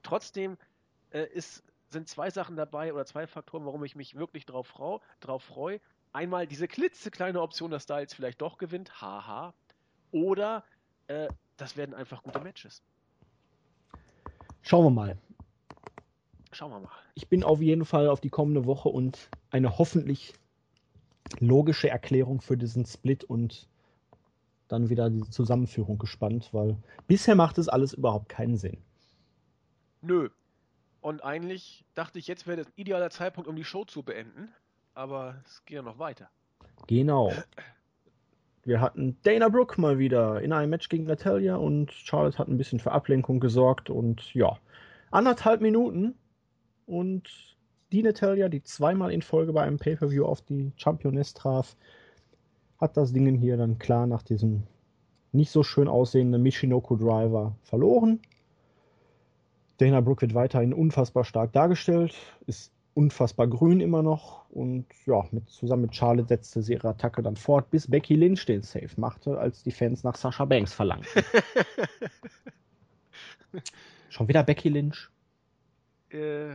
[0.02, 0.58] Trotzdem
[1.10, 1.64] äh, ist
[1.96, 4.74] sind zwei Sachen dabei oder zwei Faktoren, warum ich mich wirklich drauf,
[5.20, 5.80] drauf freue.
[6.12, 9.54] Einmal diese klitzekleine Option, dass Styles vielleicht doch gewinnt, haha.
[10.12, 10.62] Oder
[11.08, 12.82] äh, das werden einfach gute Matches.
[14.62, 15.18] Schauen wir mal.
[16.52, 16.90] Schauen wir mal.
[17.14, 20.34] Ich bin auf jeden Fall auf die kommende Woche und eine hoffentlich
[21.40, 23.68] logische Erklärung für diesen Split und
[24.68, 26.76] dann wieder die Zusammenführung gespannt, weil
[27.06, 28.78] bisher macht es alles überhaupt keinen Sinn.
[30.02, 30.28] Nö,
[31.06, 34.48] und eigentlich dachte ich, jetzt wäre das ein idealer Zeitpunkt, um die Show zu beenden.
[34.92, 36.28] Aber es geht ja noch weiter.
[36.88, 37.32] Genau.
[38.64, 42.58] Wir hatten Dana Brooke mal wieder in einem Match gegen Natalia und Charlotte hat ein
[42.58, 44.58] bisschen für Ablenkung gesorgt und ja,
[45.12, 46.16] anderthalb Minuten
[46.86, 47.56] und
[47.92, 51.76] die Natalia, die zweimal in Folge bei einem Pay-Per-View auf die Championess traf,
[52.80, 54.64] hat das Ding hier dann klar nach diesem
[55.30, 58.18] nicht so schön aussehenden Michinoku Driver verloren.
[59.78, 62.14] Dana Brooke wird weiterhin unfassbar stark dargestellt,
[62.46, 67.22] ist unfassbar grün immer noch und ja, mit, zusammen mit Charlotte setzte sie ihre Attacke
[67.22, 71.22] dann fort, bis Becky Lynch den Save machte, als die Fans nach Sasha Banks verlangten.
[74.08, 75.10] Schon wieder Becky Lynch?
[76.10, 76.54] Äh,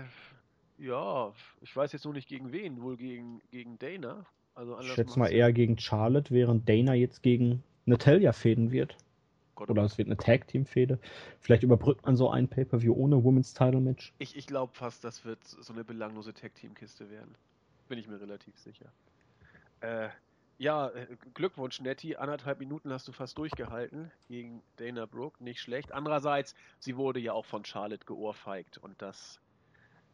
[0.80, 4.26] ja, ich weiß jetzt nur nicht gegen wen, wohl gegen, gegen Dana.
[4.56, 8.98] Also ich schätze mal eher gegen Charlotte, während Dana jetzt gegen Natalia fäden wird.
[9.56, 11.00] Gott, Oder es wird eine Tag-Team-Fehde.
[11.40, 14.14] Vielleicht überbrückt man so ein Pay-Per-View ohne Women's Title-Match.
[14.20, 17.36] Ich, ich glaube fast, das wird so eine belanglose Tag-Team-Kiste werden.
[17.90, 18.92] Bin ich mir relativ sicher.
[19.82, 20.10] Äh,
[20.58, 22.18] ja, äh, Glückwunsch, Nettie.
[22.18, 25.44] Anderthalb Minuten hast du fast durchgehalten gegen Dana Brooke.
[25.44, 25.92] Nicht schlecht.
[25.92, 29.40] Andererseits, sie wurde ja auch von Charlotte geohrfeigt und das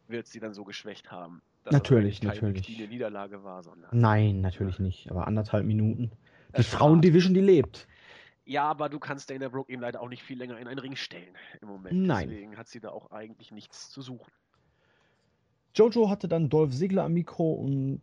[0.08, 1.42] wird sie dann so geschwächt haben.
[1.70, 2.62] natürlich, natürlich.
[2.62, 3.90] Die eine Niederlage war, sondern.
[3.92, 5.10] Nein, natürlich nicht.
[5.10, 6.10] Aber anderthalb Minuten.
[6.56, 7.86] Die Frauendivision, die lebt.
[8.48, 10.96] Ja, aber du kannst Dana Brooke eben leider auch nicht viel länger in einen Ring
[10.96, 11.94] stellen im Moment.
[11.94, 12.30] Nein.
[12.30, 14.32] Deswegen hat sie da auch eigentlich nichts zu suchen.
[15.74, 18.00] Jojo hatte dann Dolph Ziggler am Mikro und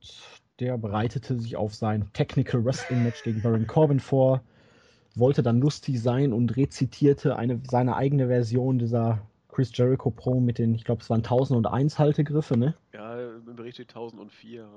[0.60, 4.43] der bereitete sich auf sein Technical Wrestling Match gegen Baron Corbin vor.
[5.16, 9.26] wollte dann lustig sein und rezitierte eine, seine eigene Version dieser
[9.56, 12.76] Chris Jericho Pro mit den, ich glaube, es waren 1001 Haltegriffe, ne?
[12.93, 14.68] Ja, im Bericht steht 1004.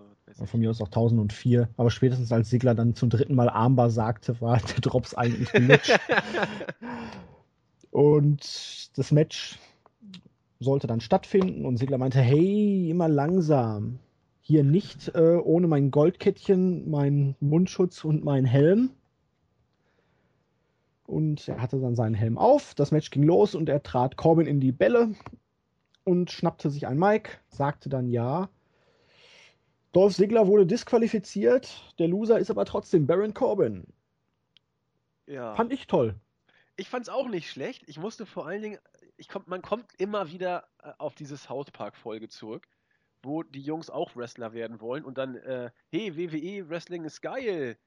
[0.44, 1.68] Von mir aus auch 1004.
[1.76, 5.98] Aber spätestens als Sigler dann zum dritten Mal Armbar sagte, war der Drops eigentlich gelutscht.
[7.90, 9.58] und das Match
[10.60, 13.98] sollte dann stattfinden und Sigler meinte, hey, immer langsam.
[14.42, 18.90] Hier nicht äh, ohne mein Goldkettchen, meinen Mundschutz und meinen Helm.
[21.08, 22.74] Und er hatte dann seinen Helm auf.
[22.74, 25.14] Das Match ging los und er trat Corbin in die Bälle
[26.04, 28.50] und schnappte sich ein Mic, sagte dann ja.
[29.92, 31.94] Dolph Ziggler wurde disqualifiziert.
[31.98, 33.86] Der Loser ist aber trotzdem Baron Corbin.
[35.26, 35.54] Ja.
[35.54, 36.14] Fand ich toll.
[36.76, 37.84] Ich fand's auch nicht schlecht.
[37.86, 38.78] Ich musste vor allen Dingen,
[39.16, 42.68] ich komm, man kommt immer wieder äh, auf diese South Park Folge zurück,
[43.22, 47.78] wo die Jungs auch Wrestler werden wollen und dann, äh, hey, WWE Wrestling ist geil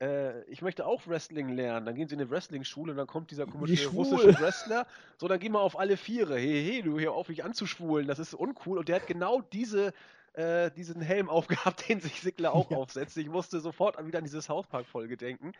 [0.00, 1.86] äh, ich möchte auch Wrestling lernen.
[1.86, 4.86] Dann gehen sie in eine Wrestling-Schule und dann kommt dieser komische russische Wrestler.
[5.18, 6.36] So, dann gehen wir auf alle Viere.
[6.36, 8.78] Hey, hey, du hier auf mich anzuschwulen, das ist uncool.
[8.78, 9.92] Und der hat genau diese,
[10.34, 12.76] äh, diesen Helm aufgehabt, den sich Sigler auch ja.
[12.76, 13.16] aufsetzt.
[13.16, 15.52] Ich musste sofort wieder an diese South Park-Folge denken.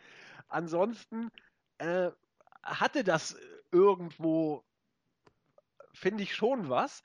[0.49, 1.31] Ansonsten
[1.79, 2.11] äh,
[2.61, 3.35] hatte das
[3.71, 4.63] irgendwo,
[5.93, 7.01] finde ich, schon was.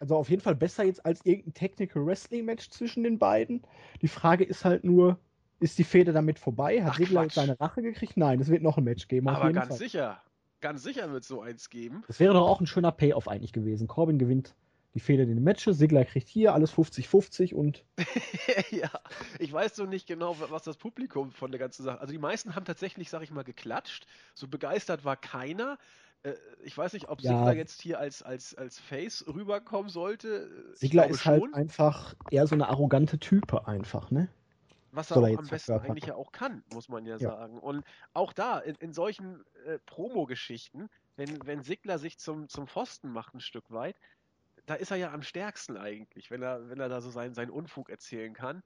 [0.00, 3.64] Also auf jeden Fall besser jetzt als irgendein Technical Wrestling Match zwischen den beiden.
[4.02, 5.18] Die Frage ist halt nur,
[5.60, 6.84] ist die Fehde damit vorbei?
[6.84, 8.16] Hat Sigler seine Rache gekriegt?
[8.16, 9.28] Nein, es wird noch ein Match geben.
[9.28, 9.78] Aber ganz Fall.
[9.78, 10.22] sicher.
[10.60, 12.02] Ganz sicher wird es so eins geben.
[12.08, 13.86] Das wäre doch auch ein schöner Payoff eigentlich gewesen.
[13.86, 14.54] Corbin gewinnt
[14.94, 17.84] die Fehde in den Matches, Sigler kriegt hier alles 50-50 und.
[18.70, 18.90] ja,
[19.38, 22.00] ich weiß so nicht genau, was das Publikum von der ganzen Sache.
[22.00, 24.06] Also die meisten haben tatsächlich, sag ich mal, geklatscht.
[24.34, 25.78] So begeistert war keiner.
[26.22, 26.32] Äh,
[26.64, 27.30] ich weiß nicht, ob ja.
[27.30, 30.50] Sigler jetzt hier als, als, als Face rüberkommen sollte.
[30.74, 31.52] Sigler ist halt schon.
[31.52, 34.28] halt einfach eher so eine arrogante Type einfach, ne?
[34.92, 37.30] Was er am besten eigentlich ja auch kann, muss man ja, ja.
[37.30, 37.58] sagen.
[37.58, 37.84] Und
[38.14, 43.34] auch da, in, in solchen äh, Promo-Geschichten, wenn, wenn Sigler sich zum, zum Pfosten macht
[43.34, 43.96] ein Stück weit,
[44.66, 47.50] da ist er ja am stärksten eigentlich, wenn er, wenn er da so seinen, seinen
[47.50, 48.62] Unfug erzählen kann.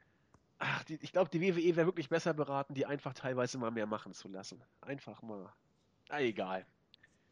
[0.58, 3.86] Ach, die, ich glaube, die WWE wäre wirklich besser beraten, die einfach teilweise mal mehr
[3.86, 4.62] machen zu lassen.
[4.80, 5.52] Einfach mal.
[6.08, 6.64] Na, egal.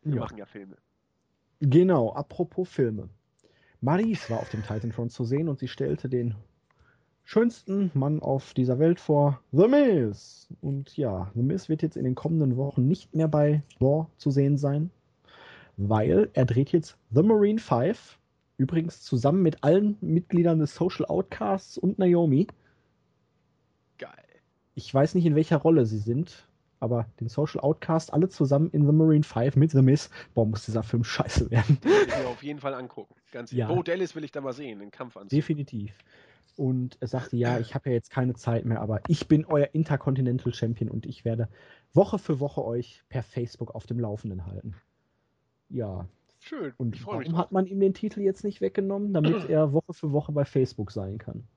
[0.03, 0.21] Wir ja.
[0.21, 0.77] machen ja Filme.
[1.61, 3.09] Genau, apropos Filme.
[3.81, 6.35] Maris war auf dem Titan Front zu sehen und sie stellte den
[7.25, 10.49] schönsten Mann auf dieser Welt vor, The Miz.
[10.61, 14.31] Und ja, The Miz wird jetzt in den kommenden Wochen nicht mehr bei Raw zu
[14.31, 14.91] sehen sein,
[15.77, 18.19] weil er dreht jetzt The Marine 5,
[18.57, 22.49] übrigens zusammen mit allen Mitgliedern des Social Outcasts und Naomi.
[23.99, 24.11] Geil.
[24.75, 26.49] Ich weiß nicht, in welcher Rolle sie sind,
[26.81, 30.11] aber den Social Outcast alle zusammen in The Marine 5 mit The Miz.
[30.35, 31.79] Boah, muss dieser Film scheiße werden.
[31.85, 33.15] Ich mir auf jeden Fall angucken.
[33.31, 33.69] Ganz ja.
[33.69, 35.39] Bo Dallas will ich da mal sehen, den Kampf anziehen.
[35.39, 35.93] Definitiv
[36.61, 39.71] und er sagte, ja, ich habe ja jetzt keine Zeit mehr, aber ich bin euer
[39.73, 41.49] Intercontinental Champion und ich werde
[41.95, 44.75] Woche für Woche euch per Facebook auf dem Laufenden halten.
[45.71, 46.07] Ja.
[46.39, 46.75] Schön.
[46.77, 50.33] Und warum hat man ihm den Titel jetzt nicht weggenommen, damit er Woche für Woche
[50.33, 51.49] bei Facebook sein kann?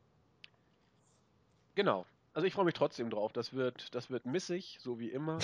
[1.76, 2.06] Genau.
[2.34, 3.34] Also ich freue mich trotzdem drauf.
[3.34, 5.40] Das wird, das wird missig, so wie immer.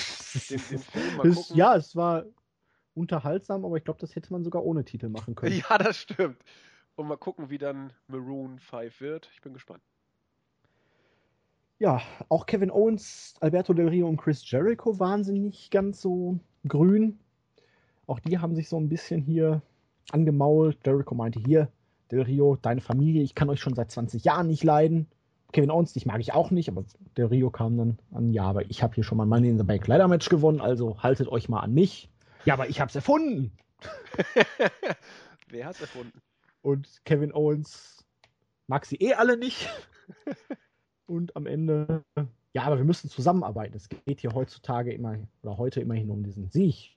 [0.49, 1.57] Den, den Film mal gucken.
[1.57, 2.23] Ja, es war
[2.93, 5.61] unterhaltsam, aber ich glaube, das hätte man sogar ohne Titel machen können.
[5.69, 6.37] Ja, das stimmt.
[6.99, 9.29] Und mal gucken, wie dann Maroon 5 wird.
[9.33, 9.81] Ich bin gespannt.
[11.77, 16.41] Ja, auch Kevin Owens, Alberto Del Rio und Chris Jericho waren sie nicht ganz so
[16.67, 17.17] grün.
[18.05, 19.61] Auch die haben sich so ein bisschen hier
[20.11, 20.77] angemault.
[20.85, 21.71] Jericho meinte hier,
[22.11, 25.07] Del Rio, deine Familie, ich kann euch schon seit 20 Jahren nicht leiden.
[25.53, 26.83] Kevin Owens, dich mag ich auch nicht, aber
[27.15, 29.63] Del Rio kam dann an, ja, aber ich habe hier schon mal Money in the
[29.63, 32.09] Bank Ladder Match gewonnen, also haltet euch mal an mich.
[32.43, 33.53] Ja, aber ich hab's erfunden.
[35.47, 36.11] Wer hat's erfunden?
[36.61, 38.05] Und Kevin Owens
[38.67, 39.69] mag sie eh alle nicht.
[41.07, 42.03] und am Ende,
[42.53, 43.75] ja, aber wir müssen zusammenarbeiten.
[43.75, 46.95] Es geht hier heutzutage immer, oder heute immerhin um diesen Sieg.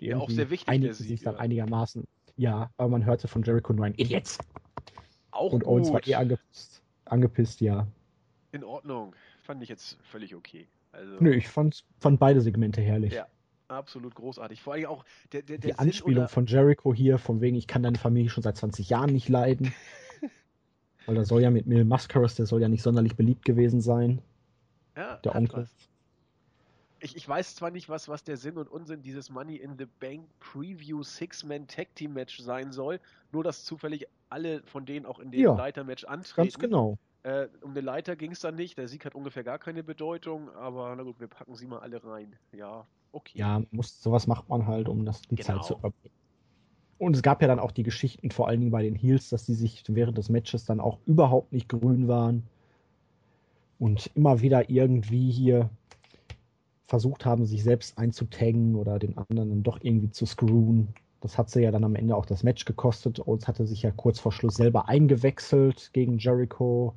[0.00, 1.08] Ja, auch sehr wichtig, der Sieg.
[1.08, 1.40] Sich dann ja.
[1.40, 2.06] einigermaßen.
[2.36, 4.38] Ja, aber man hörte von Jericho nur ein Idiots.
[5.30, 7.86] Auch Und Owens war eh angepisst, angepisst, ja.
[8.52, 9.14] In Ordnung.
[9.42, 10.66] Fand ich jetzt völlig okay.
[10.92, 13.12] Also, Nö, ich fand, fand beide Segmente herrlich.
[13.12, 13.26] Ja,
[13.70, 14.62] absolut großartig.
[14.62, 17.82] Vor allem auch der, der, der Die Anspielung von Jericho hier, von wegen, ich kann
[17.82, 19.72] deine Familie schon seit 20 Jahren nicht leiden.
[21.06, 24.20] Weil da soll ja mit Mil Mascaras, der soll ja nicht sonderlich beliebt gewesen sein.
[24.96, 25.68] Ja, der Onkel.
[27.02, 29.86] Ich, ich, weiß zwar nicht, was, was der Sinn und Unsinn dieses Money in the
[30.00, 33.00] Bank Preview Six-Man Tag Team Match sein soll,
[33.32, 36.50] nur dass zufällig alle von denen auch in dem ja, Leiter-Match antreten.
[36.50, 36.98] Ganz genau.
[37.22, 38.78] Äh, um den Leiter ging es dann nicht.
[38.78, 42.02] Der Sieg hat ungefähr gar keine Bedeutung, aber na gut, wir packen sie mal alle
[42.04, 42.36] rein.
[42.52, 43.38] Ja, okay.
[43.38, 45.46] Ja, muss, sowas macht man halt, um das, die genau.
[45.46, 46.14] Zeit zu überbrücken.
[46.98, 49.46] Und es gab ja dann auch die Geschichten, vor allen Dingen bei den Heels, dass
[49.46, 52.44] die sich während des Matches dann auch überhaupt nicht grün waren.
[53.80, 55.70] und immer wieder irgendwie hier
[56.86, 60.88] versucht haben, sich selbst einzutaggen oder den anderen dann doch irgendwie zu screwen.
[61.20, 63.20] Das hat sie ja dann am Ende auch das Match gekostet.
[63.26, 66.94] Owens hatte sich ja kurz vor Schluss selber eingewechselt gegen Jericho,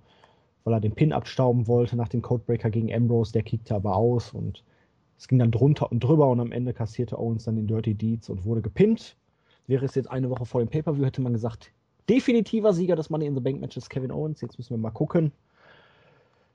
[0.63, 3.33] weil er den Pin abstauben wollte nach dem Codebreaker gegen Ambrose.
[3.33, 4.63] Der kickte aber aus und
[5.17, 8.29] es ging dann drunter und drüber und am Ende kassierte Owens dann den Dirty Deeds
[8.29, 9.15] und wurde gepinnt.
[9.67, 11.71] Wäre es jetzt eine Woche vor dem Pay-Per-View, hätte man gesagt,
[12.09, 14.41] definitiver Sieger des Money in the Bank Matches Kevin Owens.
[14.41, 15.31] Jetzt müssen wir mal gucken.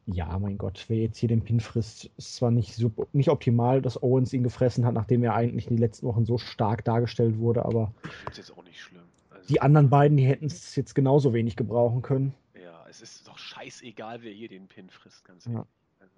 [0.06, 3.82] Ja, mein Gott, wer jetzt hier den Pin frisst, ist zwar nicht, super, nicht optimal,
[3.82, 7.38] dass Owens ihn gefressen hat, nachdem er eigentlich in den letzten Wochen so stark dargestellt
[7.38, 9.02] wurde, aber Ich finde es jetzt auch nicht schlimm.
[9.30, 12.32] Also, die anderen beiden, die hätten es jetzt genauso wenig gebrauchen können.
[12.54, 15.66] Ja, es ist doch scheißegal, wer hier den Pin frisst, ganz Ja.
[16.00, 16.14] ehrlich.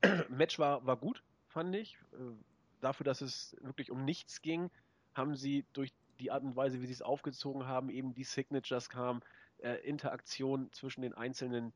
[0.00, 1.20] Also, Match war, war gut,
[1.58, 1.96] fand ich.
[2.12, 2.16] Äh,
[2.80, 4.70] Dafür, dass es wirklich um nichts ging,
[5.12, 8.88] haben sie durch die Art und Weise, wie sie es aufgezogen haben, eben die Signatures
[8.88, 9.20] kamen,
[9.58, 11.72] äh, Interaktion zwischen den einzelnen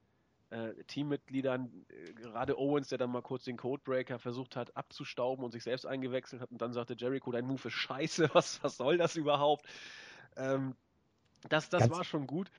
[0.50, 5.50] äh, Teammitgliedern, äh, gerade Owens, der dann mal kurz den Codebreaker versucht hat abzustauben und
[5.50, 8.98] sich selbst eingewechselt hat und dann sagte Jericho, dein Move ist scheiße, was, was soll
[8.98, 9.66] das überhaupt?
[10.36, 10.76] Ähm,
[11.48, 12.52] das das Ganz- war schon gut.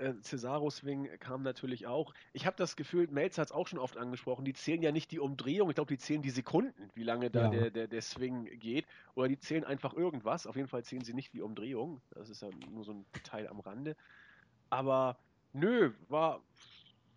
[0.00, 2.14] Äh, Cesaro-Swing kam natürlich auch.
[2.32, 5.10] Ich habe das Gefühl, Melzer hat es auch schon oft angesprochen, die zählen ja nicht
[5.10, 7.50] die Umdrehung, ich glaube, die zählen die Sekunden, wie lange da Ja.
[7.50, 8.86] der, der, der Swing geht.
[9.14, 10.46] Oder die zählen einfach irgendwas.
[10.46, 12.00] Auf jeden Fall zählen sie nicht die Umdrehung.
[12.14, 13.94] Das ist ja nur so ein Detail am Rande.
[14.70, 15.18] Aber
[15.52, 16.40] nö, war,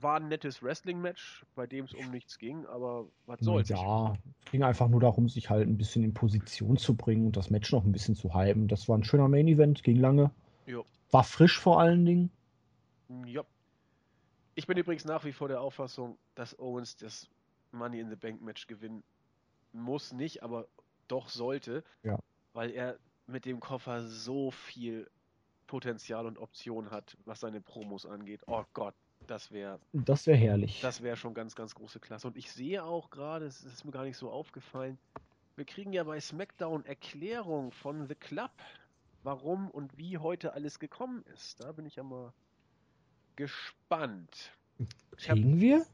[0.02, 3.70] war ein nettes Wrestling-Match, bei dem es um nichts ging, aber was soll's.
[3.70, 4.14] Ja,
[4.44, 7.50] es ging einfach nur darum, sich halt ein bisschen in Position zu bringen und das
[7.50, 8.68] Match noch ein bisschen zu hypen.
[8.68, 10.32] Das war ein schöner Main-Event, ging lange.
[10.66, 10.86] Jo.
[11.12, 12.32] War frisch vor allen Dingen.
[13.26, 13.44] Ja.
[14.56, 17.28] Ich bin übrigens nach wie vor der Auffassung, dass Owens das
[17.72, 19.04] Money in the Bank Match gewinnen
[19.72, 20.68] muss, nicht, aber
[21.08, 22.20] doch sollte, Ja.
[22.54, 25.10] weil er mit dem Koffer so viel
[25.66, 28.42] Potenzial und Option hat, was seine Promos angeht.
[28.46, 28.94] Oh Gott,
[29.26, 30.82] das wäre Das wäre herrlich.
[30.82, 32.28] das wäre schon ganz, ganz große Klasse.
[32.28, 35.00] Und ich sehe auch gerade, es ist mir gar nicht so aufgefallen,
[35.56, 38.52] wir kriegen ja bei SmackDown Erklärung von The Club,
[39.24, 41.60] warum und wie heute alles gekommen ist.
[41.64, 42.34] Da bin ich ja mal
[43.36, 44.52] gespannt.
[44.80, 45.86] Hab, Kriegen wir?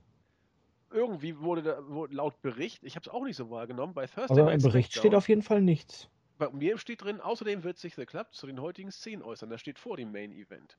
[0.91, 4.41] irgendwie wurde da wurde laut Bericht, ich habe es auch nicht so wahrgenommen, bei Thursday
[4.41, 6.09] Also im Bericht steht auf jeden Fall nichts.
[6.39, 9.49] bei mir steht drin, außerdem wird sich The Club zu den heutigen Szenen äußern.
[9.49, 10.77] Das steht vor dem Main Event.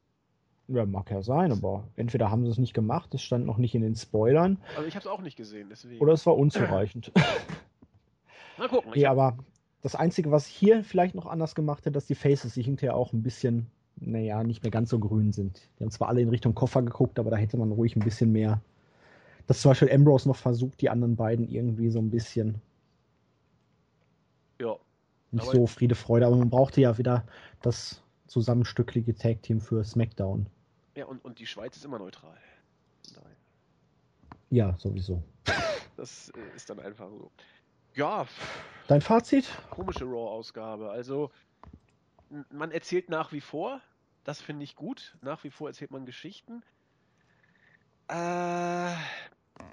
[0.68, 3.74] Ja, mag ja sein, aber entweder haben sie es nicht gemacht, es stand noch nicht
[3.74, 6.00] in den Spoilern, Also ich habe es auch nicht gesehen, deswegen.
[6.00, 7.12] oder es war unzureichend.
[8.58, 8.92] Mal gucken.
[8.94, 9.44] Ja, hab, aber
[9.82, 13.12] das Einzige, was hier vielleicht noch anders gemacht hat, dass die Faces sich hinterher auch
[13.12, 13.70] ein bisschen,
[14.00, 15.68] naja, nicht mehr ganz so grün sind.
[15.78, 18.32] Die haben zwar alle in Richtung Koffer geguckt, aber da hätte man ruhig ein bisschen
[18.32, 18.60] mehr.
[19.46, 22.60] Dass zum Beispiel Ambrose noch versucht, die anderen beiden irgendwie so ein bisschen
[24.60, 24.76] ja,
[25.32, 27.24] nicht so Friede, Freude, aber man brauchte ja wieder
[27.62, 30.46] das zusammenstückliche Tag-Team für SmackDown.
[30.94, 32.36] ja und, und die Schweiz ist immer neutral.
[33.14, 33.36] Daher.
[34.50, 35.22] Ja, sowieso.
[35.96, 37.30] Das äh, ist dann einfach so.
[37.94, 38.26] Ja,
[38.86, 39.50] Dein Fazit?
[39.70, 40.90] komische Raw-Ausgabe.
[40.90, 41.30] Also,
[42.50, 43.80] man erzählt nach wie vor.
[44.24, 45.16] Das finde ich gut.
[45.22, 46.62] Nach wie vor erzählt man Geschichten.
[48.08, 48.94] Äh,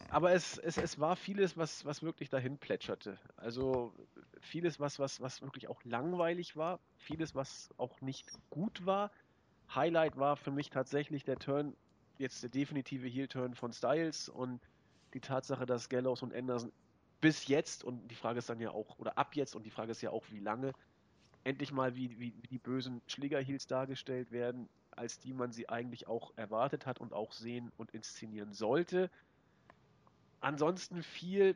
[0.09, 3.17] aber es, es, es war vieles, was, was wirklich dahin plätscherte.
[3.35, 3.93] Also
[4.41, 6.79] vieles, was, was, was wirklich auch langweilig war.
[6.97, 9.11] Vieles, was auch nicht gut war.
[9.73, 11.75] Highlight war für mich tatsächlich der Turn,
[12.17, 14.61] jetzt der definitive Heel-Turn von Styles und
[15.13, 16.71] die Tatsache, dass Gallows und Anderson
[17.19, 19.91] bis jetzt, und die Frage ist dann ja auch, oder ab jetzt, und die Frage
[19.91, 20.73] ist ja auch, wie lange,
[21.43, 26.07] endlich mal wie, wie, wie die bösen Schlägerheels dargestellt werden, als die man sie eigentlich
[26.07, 29.09] auch erwartet hat und auch sehen und inszenieren sollte.
[30.41, 31.55] Ansonsten viel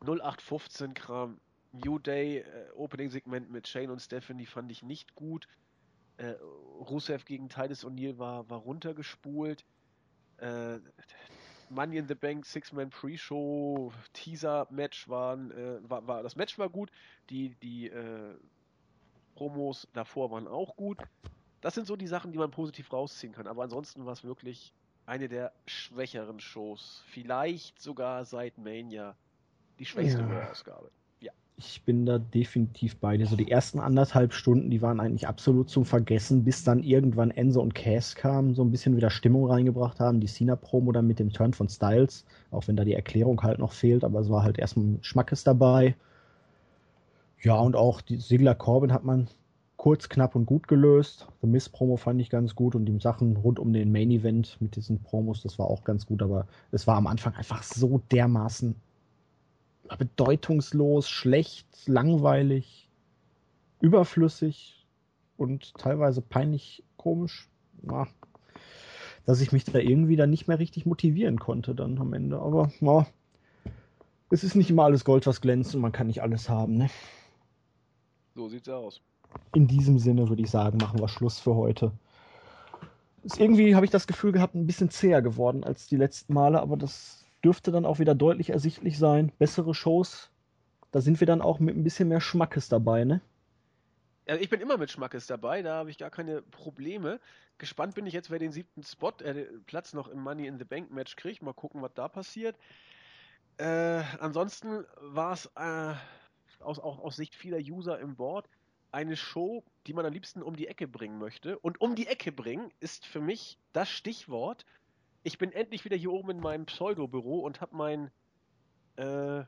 [0.00, 1.40] 0815 Kram.
[1.72, 5.46] New Day, äh, Opening-Segment mit Shane und Stephanie fand ich nicht gut.
[6.16, 6.34] Äh,
[6.80, 9.64] Rusev gegen Titus O'Neill war, war runtergespult.
[10.38, 10.78] Äh,
[11.68, 16.90] Money in the Bank Six-Man Pre-Show Teaser-Match waren, äh, war, war, das Match war gut,
[17.28, 18.34] die, die äh,
[19.36, 20.98] Promos davor waren auch gut.
[21.60, 23.46] Das sind so die Sachen, die man positiv rausziehen kann.
[23.46, 24.72] Aber ansonsten war es wirklich
[25.06, 27.04] eine der schwächeren Shows.
[27.06, 29.14] Vielleicht sogar seit Mania
[29.78, 30.26] die schwächste Ja.
[30.26, 30.90] Raw-Ausgabe.
[31.58, 33.26] Ich bin da definitiv bei dir.
[33.26, 37.62] So die ersten anderthalb Stunden, die waren eigentlich absolut zum Vergessen, bis dann irgendwann Enzo
[37.62, 40.20] und Cass kamen, so ein bisschen wieder Stimmung reingebracht haben.
[40.20, 43.72] Die Cena-Promo dann mit dem Turn von Styles, auch wenn da die Erklärung halt noch
[43.72, 45.96] fehlt, aber es war halt erstmal Schmackes dabei.
[47.42, 49.28] Ja, und auch die Sigler Corbin hat man
[49.76, 51.28] kurz, knapp und gut gelöst.
[51.42, 54.56] The Miss Promo fand ich ganz gut und die Sachen rund um den Main Event
[54.60, 58.00] mit diesen Promos, das war auch ganz gut, aber es war am Anfang einfach so
[58.10, 58.74] dermaßen
[59.98, 62.88] bedeutungslos, schlecht, langweilig,
[63.80, 64.86] überflüssig
[65.36, 67.48] und teilweise peinlich komisch.
[67.88, 68.06] Ja.
[69.26, 72.38] dass ich mich da irgendwie dann nicht mehr richtig motivieren konnte dann am Ende.
[72.40, 73.06] Aber ja,
[74.30, 76.88] es ist nicht immer alles Gold, was glänzt und man kann nicht alles haben, ne?
[78.36, 79.00] So sieht's aus.
[79.54, 81.90] In diesem Sinne würde ich sagen, machen wir Schluss für heute.
[83.22, 86.60] Ist irgendwie, habe ich das Gefühl gehabt, ein bisschen zäher geworden als die letzten Male,
[86.60, 89.32] aber das dürfte dann auch wieder deutlich ersichtlich sein.
[89.38, 90.30] Bessere Shows,
[90.92, 93.22] da sind wir dann auch mit ein bisschen mehr Schmackes dabei, ne?
[94.28, 97.20] Ja, ich bin immer mit Schmackes dabei, da habe ich gar keine Probleme.
[97.56, 100.64] Gespannt bin ich jetzt, wer den siebten Spot, äh, Platz noch im Money in the
[100.64, 101.42] Bank Match kriegt.
[101.42, 102.56] Mal gucken, was da passiert.
[103.56, 105.94] Äh, ansonsten war es äh,
[106.60, 108.48] aus, auch aus Sicht vieler User im Board
[108.96, 111.58] eine Show, die man am liebsten um die Ecke bringen möchte.
[111.58, 114.64] Und um die Ecke bringen ist für mich das Stichwort.
[115.22, 118.10] Ich bin endlich wieder hier oben in meinem Pseudo-Büro und habe mein
[118.96, 119.44] äh,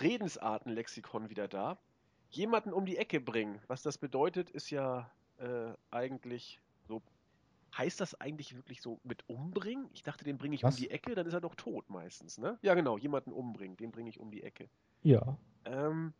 [0.00, 1.78] Redensartenlexikon wieder da.
[2.30, 3.60] Jemanden um die Ecke bringen.
[3.66, 7.02] Was das bedeutet, ist ja äh, eigentlich so.
[7.76, 9.90] Heißt das eigentlich wirklich so mit umbringen?
[9.92, 10.74] Ich dachte, den bringe ich Was?
[10.74, 12.58] um die Ecke, dann ist er doch tot meistens, ne?
[12.62, 14.68] Ja, genau, jemanden umbringen, den bringe ich um die Ecke.
[15.02, 15.36] Ja.
[15.66, 16.12] Ähm,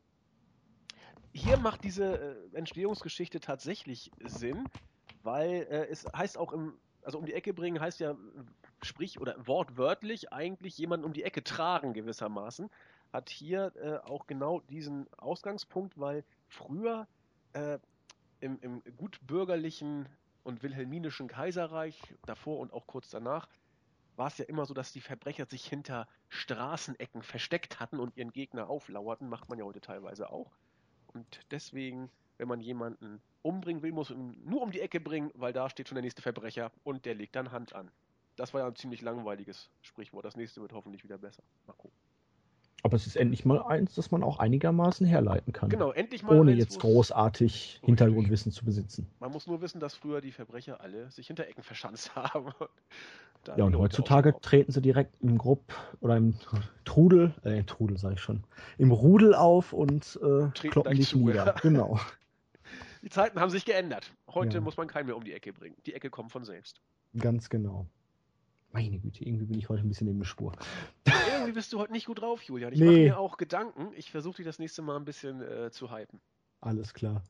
[1.32, 2.18] hier macht diese
[2.52, 4.68] äh, Entstehungsgeschichte tatsächlich Sinn,
[5.22, 8.16] weil äh, es heißt auch im, also um die Ecke bringen heißt ja,
[8.82, 12.70] sprich oder wortwörtlich eigentlich jemanden um die Ecke tragen gewissermaßen,
[13.12, 17.06] hat hier äh, auch genau diesen Ausgangspunkt, weil früher
[17.52, 17.78] äh,
[18.40, 20.08] im, im gutbürgerlichen
[20.42, 23.48] und wilhelminischen Kaiserreich, davor und auch kurz danach,
[24.16, 28.32] war es ja immer so, dass die Verbrecher sich hinter Straßenecken versteckt hatten und ihren
[28.32, 30.50] Gegner auflauerten, macht man ja heute teilweise auch.
[31.14, 35.30] Und deswegen, wenn man jemanden umbringen will, muss man ihn nur um die Ecke bringen,
[35.34, 37.90] weil da steht schon der nächste Verbrecher und der legt dann Hand an.
[38.36, 40.24] Das war ja ein ziemlich langweiliges Sprichwort.
[40.24, 41.42] Das nächste wird hoffentlich wieder besser.
[41.66, 41.96] Mal gucken.
[42.82, 45.68] Aber es ist endlich mal eins, das man auch einigermaßen herleiten kann.
[45.68, 46.38] Genau, endlich mal.
[46.38, 49.06] Ohne eins, jetzt großartig Hintergrundwissen zu besitzen.
[49.20, 52.52] Man muss nur wissen, dass früher die Verbrecher alle sich hinter Ecken verschanzt haben.
[53.56, 56.34] Ja, und heutzutage treten sie direkt im Grupp oder im
[56.84, 58.44] Trudel, äh, Trudel sage ich schon,
[58.78, 61.54] im Rudel auf und äh, kloppen dich nieder.
[61.62, 61.98] Genau.
[63.02, 64.12] Die Zeiten haben sich geändert.
[64.28, 64.60] Heute ja.
[64.60, 65.74] muss man keinen mehr um die Ecke bringen.
[65.86, 66.82] Die Ecke kommt von selbst.
[67.18, 67.86] Ganz genau.
[68.72, 70.52] Meine Güte, irgendwie bin ich heute ein bisschen in der Spur.
[71.06, 72.72] irgendwie bist du heute nicht gut drauf, Julian.
[72.72, 72.86] Ich nee.
[72.86, 73.88] mache mir auch Gedanken.
[73.96, 76.20] Ich versuche dich das nächste Mal ein bisschen äh, zu hypen.
[76.60, 77.22] Alles klar.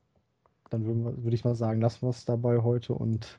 [0.70, 3.38] Dann würde würd ich mal sagen, lassen wir es dabei heute und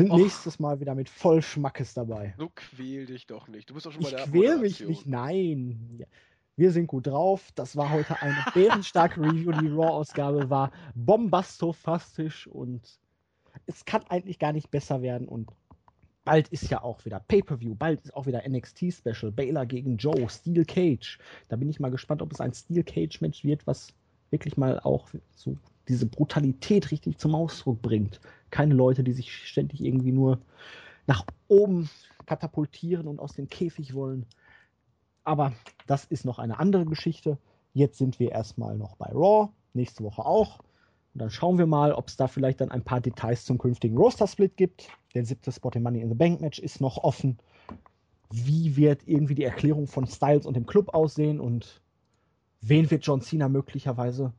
[0.00, 0.18] sind Och.
[0.18, 2.34] nächstes Mal wieder mit voll Schmackes dabei.
[2.38, 3.68] So quäl dich doch nicht.
[3.68, 5.96] Du bist doch schon bei der Ich quäl mich nicht, nein.
[5.98, 6.06] Ja.
[6.56, 7.50] Wir sind gut drauf.
[7.54, 9.52] Das war heute eine bärenstarke Review.
[9.52, 12.98] Die Raw-Ausgabe war bombastofastisch und
[13.66, 15.28] es kann eigentlich gar nicht besser werden.
[15.28, 15.50] Und
[16.24, 19.32] bald ist ja auch wieder Pay-Per-View, bald ist auch wieder NXT-Special.
[19.32, 21.18] Baylor gegen Joe, Steel Cage.
[21.48, 23.94] Da bin ich mal gespannt, ob es ein Steel Cage-Match wird, was
[24.30, 25.56] wirklich mal auch so
[25.88, 28.20] diese Brutalität richtig zum Ausdruck bringt.
[28.50, 30.40] Keine Leute, die sich ständig irgendwie nur
[31.06, 31.88] nach oben
[32.26, 34.26] katapultieren und aus dem Käfig wollen.
[35.24, 35.52] Aber
[35.86, 37.38] das ist noch eine andere Geschichte.
[37.72, 40.58] Jetzt sind wir erstmal noch bei Raw, nächste Woche auch.
[41.14, 43.96] Und dann schauen wir mal, ob es da vielleicht dann ein paar Details zum künftigen
[43.96, 44.88] Roster-Split gibt.
[45.14, 47.38] Der siebte Spot im Money in the Bank Match ist noch offen.
[48.30, 51.82] Wie wird irgendwie die Erklärung von Styles und dem Club aussehen und
[52.60, 54.32] wen wird John Cena möglicherweise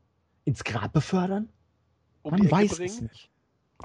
[0.46, 1.50] ins Grab befördern?
[2.22, 2.86] Um Man weiß bringen?
[2.90, 3.30] es nicht.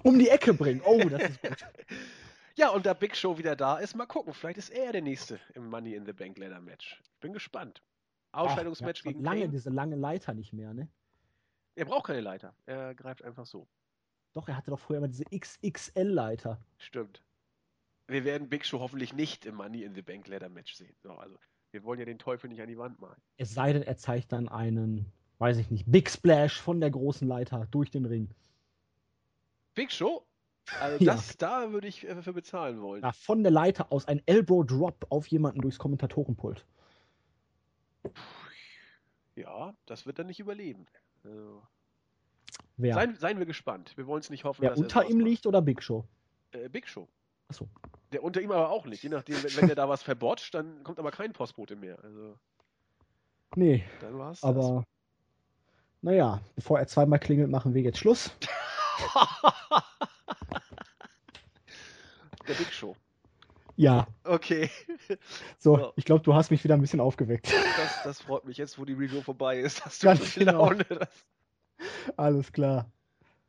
[0.03, 0.83] Um die Ecke bringen.
[0.85, 1.67] Oh, das ist gut.
[2.57, 4.33] ja, und da Big Show wieder da ist, mal gucken.
[4.33, 7.01] Vielleicht ist er der Nächste im Money in the Bank Ladder Match.
[7.21, 7.83] Bin gespannt.
[8.33, 9.53] Ausscheidungsmatch gegen lange Kane.
[9.53, 10.89] diese lange Leiter nicht mehr, ne?
[11.75, 12.55] Er braucht keine Leiter.
[12.67, 13.67] Er greift einfach so.
[14.33, 16.61] Doch, er hatte doch früher immer diese XXL-Leiter.
[16.79, 17.23] Stimmt.
[18.09, 20.95] Wir werden Big Show hoffentlich nicht im Money in the Bank Ladder Match sehen.
[21.03, 21.39] So, also,
[21.73, 23.21] wir wollen ja den Teufel nicht an die Wand malen.
[23.39, 27.27] Es sei denn, er zeigt dann einen weiß ich nicht, Big Splash von der großen
[27.27, 28.31] Leiter durch den Ring.
[29.77, 30.27] Big Show?
[30.81, 31.35] Also das, ja.
[31.39, 33.03] da würde ich äh, für bezahlen wollen.
[33.03, 36.67] Ja, von der Leiter aus ein Elbow Drop auf jemanden durchs Kommentatorenpult.
[39.37, 40.87] Ja, das wird er nicht überleben.
[41.23, 41.63] Also?
[42.79, 43.97] Seien, seien, wir gespannt.
[43.97, 46.05] Wir wollen es nicht hoffen, Wer dass unter ihm liegt oder Big Show?
[46.53, 47.09] Äh, Big Show.
[47.49, 47.69] Achso.
[48.13, 49.03] Der unter ihm aber auch nicht.
[49.03, 52.03] Je nachdem, wenn, wenn der da was verbotscht, dann kommt aber kein Postbote mehr.
[52.03, 52.37] Also,
[53.57, 53.85] nee.
[54.01, 54.85] Dann war's aber das.
[56.03, 58.31] Naja, bevor er zweimal klingelt, machen wir jetzt Schluss.
[62.49, 62.97] Der Big Show.
[63.77, 64.07] Ja.
[64.25, 64.71] Okay.
[65.59, 65.93] So, so.
[65.97, 67.53] ich glaube, du hast mich wieder ein bisschen aufgeweckt.
[67.77, 68.57] Das, das, freut mich.
[68.57, 70.71] Jetzt, wo die Review vorbei ist, hast du Ganz genau.
[70.71, 70.87] Laune.
[72.17, 72.91] Alles klar.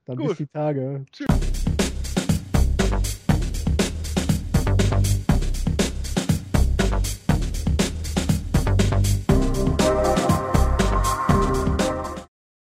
[0.05, 0.29] Dann Gut.
[0.29, 1.05] bis die Tage.
[1.11, 1.46] Tschüss.